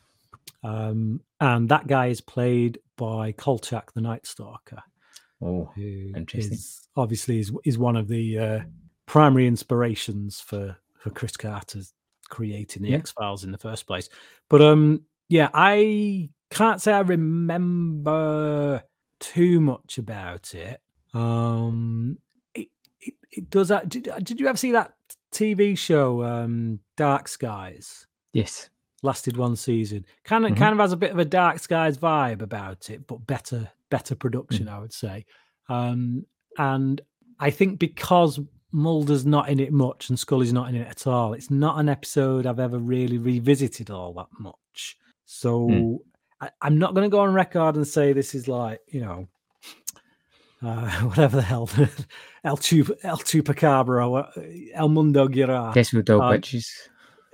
[0.64, 4.82] Um, and that guy is played by Kolchak, the Night Stalker,
[5.40, 6.54] Oh, who Interesting.
[6.54, 8.60] is obviously is, is one of the uh,
[9.06, 11.80] primary inspirations for for Chris Carter
[12.28, 12.96] creating the Yeah.
[12.96, 14.08] X Files in the first place.
[14.48, 18.82] But um, yeah, I can't say I remember
[19.20, 20.80] too much about it.
[21.14, 22.18] Um,
[22.55, 22.68] it
[23.01, 23.88] it, it does that.
[23.88, 24.92] Did, did you ever see that
[25.32, 28.07] TV show, um, Dark Skies?
[28.32, 28.70] Yes.
[29.03, 30.05] Lasted one season.
[30.24, 30.57] Kind of Mhm.
[30.57, 34.14] kind of has a bit of a Dark Skies vibe about it, but better better
[34.14, 34.70] production, Mm.
[34.72, 35.24] I would say.
[35.70, 36.26] Um,
[36.59, 37.01] and
[37.38, 38.38] I think because
[38.70, 41.88] Mulder's not in it much and Scully's not in it at all, it's not an
[41.88, 44.99] episode I've ever really revisited all that much.
[45.24, 46.01] So
[46.41, 49.28] I, I'm not going to go on record and say this is like you know
[50.62, 51.68] uh, whatever the hell
[52.45, 54.28] El Chup El Chupacabra or
[54.74, 55.72] El Mundo Gira.
[55.74, 56.72] Guess dog um, witches.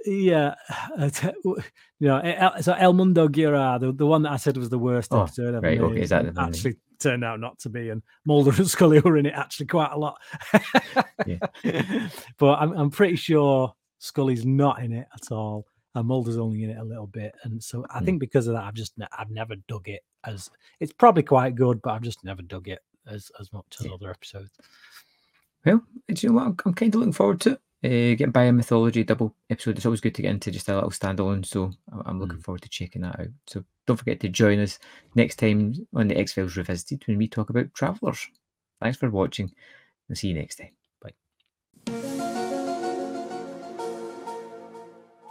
[0.07, 0.55] Yeah,
[0.99, 4.57] uh, t- you know, El, so El Mundo Gira, the, the one that I said
[4.57, 7.71] was the worst Oh, episode ever right, okay, is that actually turned out not to
[7.71, 10.21] be, and Mulder and Scully were in it actually quite a lot.
[11.27, 11.39] Yeah.
[12.39, 16.71] but I'm I'm pretty sure Scully's not in it at all, and Mulder's only in
[16.71, 18.05] it a little bit, and so I Hmm.
[18.07, 21.81] think because of that, I've just I've never dug it as it's probably quite good,
[21.83, 23.93] but I've just never dug it as as much as Yeah.
[23.95, 24.51] other episodes.
[25.65, 26.47] Well, you know what?
[26.47, 27.61] I'm, I'm kind of looking forward to it.
[27.85, 29.77] Uh, getting by a mythology double episode.
[29.77, 31.45] It's always good to get into just a little standalone.
[31.45, 31.71] So
[32.07, 33.29] I'm looking forward to checking that out.
[33.47, 34.79] So don't forget to join us
[35.15, 38.27] next time on the X Files Revisited when we talk about Travelers.
[38.81, 39.53] Thanks for watching.
[40.09, 40.84] We'll see you next time.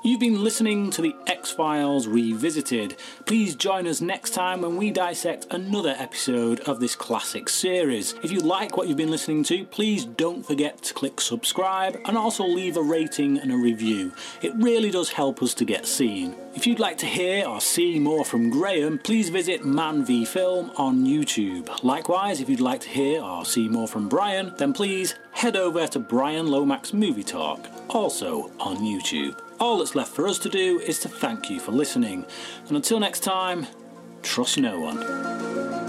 [0.06, 2.98] You've been listening to the X Files Revisited.
[3.26, 8.14] Please join us next time when we dissect another episode of this classic series.
[8.22, 12.18] If you like what you've been listening to, please don't forget to click subscribe and
[12.18, 14.12] also leave a rating and a review.
[14.42, 16.36] It really does help us to get seen.
[16.54, 20.74] If you'd like to hear or see more from Graham, please visit Man v Film
[20.76, 21.82] on YouTube.
[21.82, 25.88] Likewise, if you'd like to hear or see more from Bryan, then please head over
[25.88, 29.40] to Bryan Lomax Movie Talk, also on YouTube.
[29.64, 32.26] All that's left for us to do is to thank you for listening,
[32.68, 33.66] and until next time,
[34.22, 35.83] trust no one.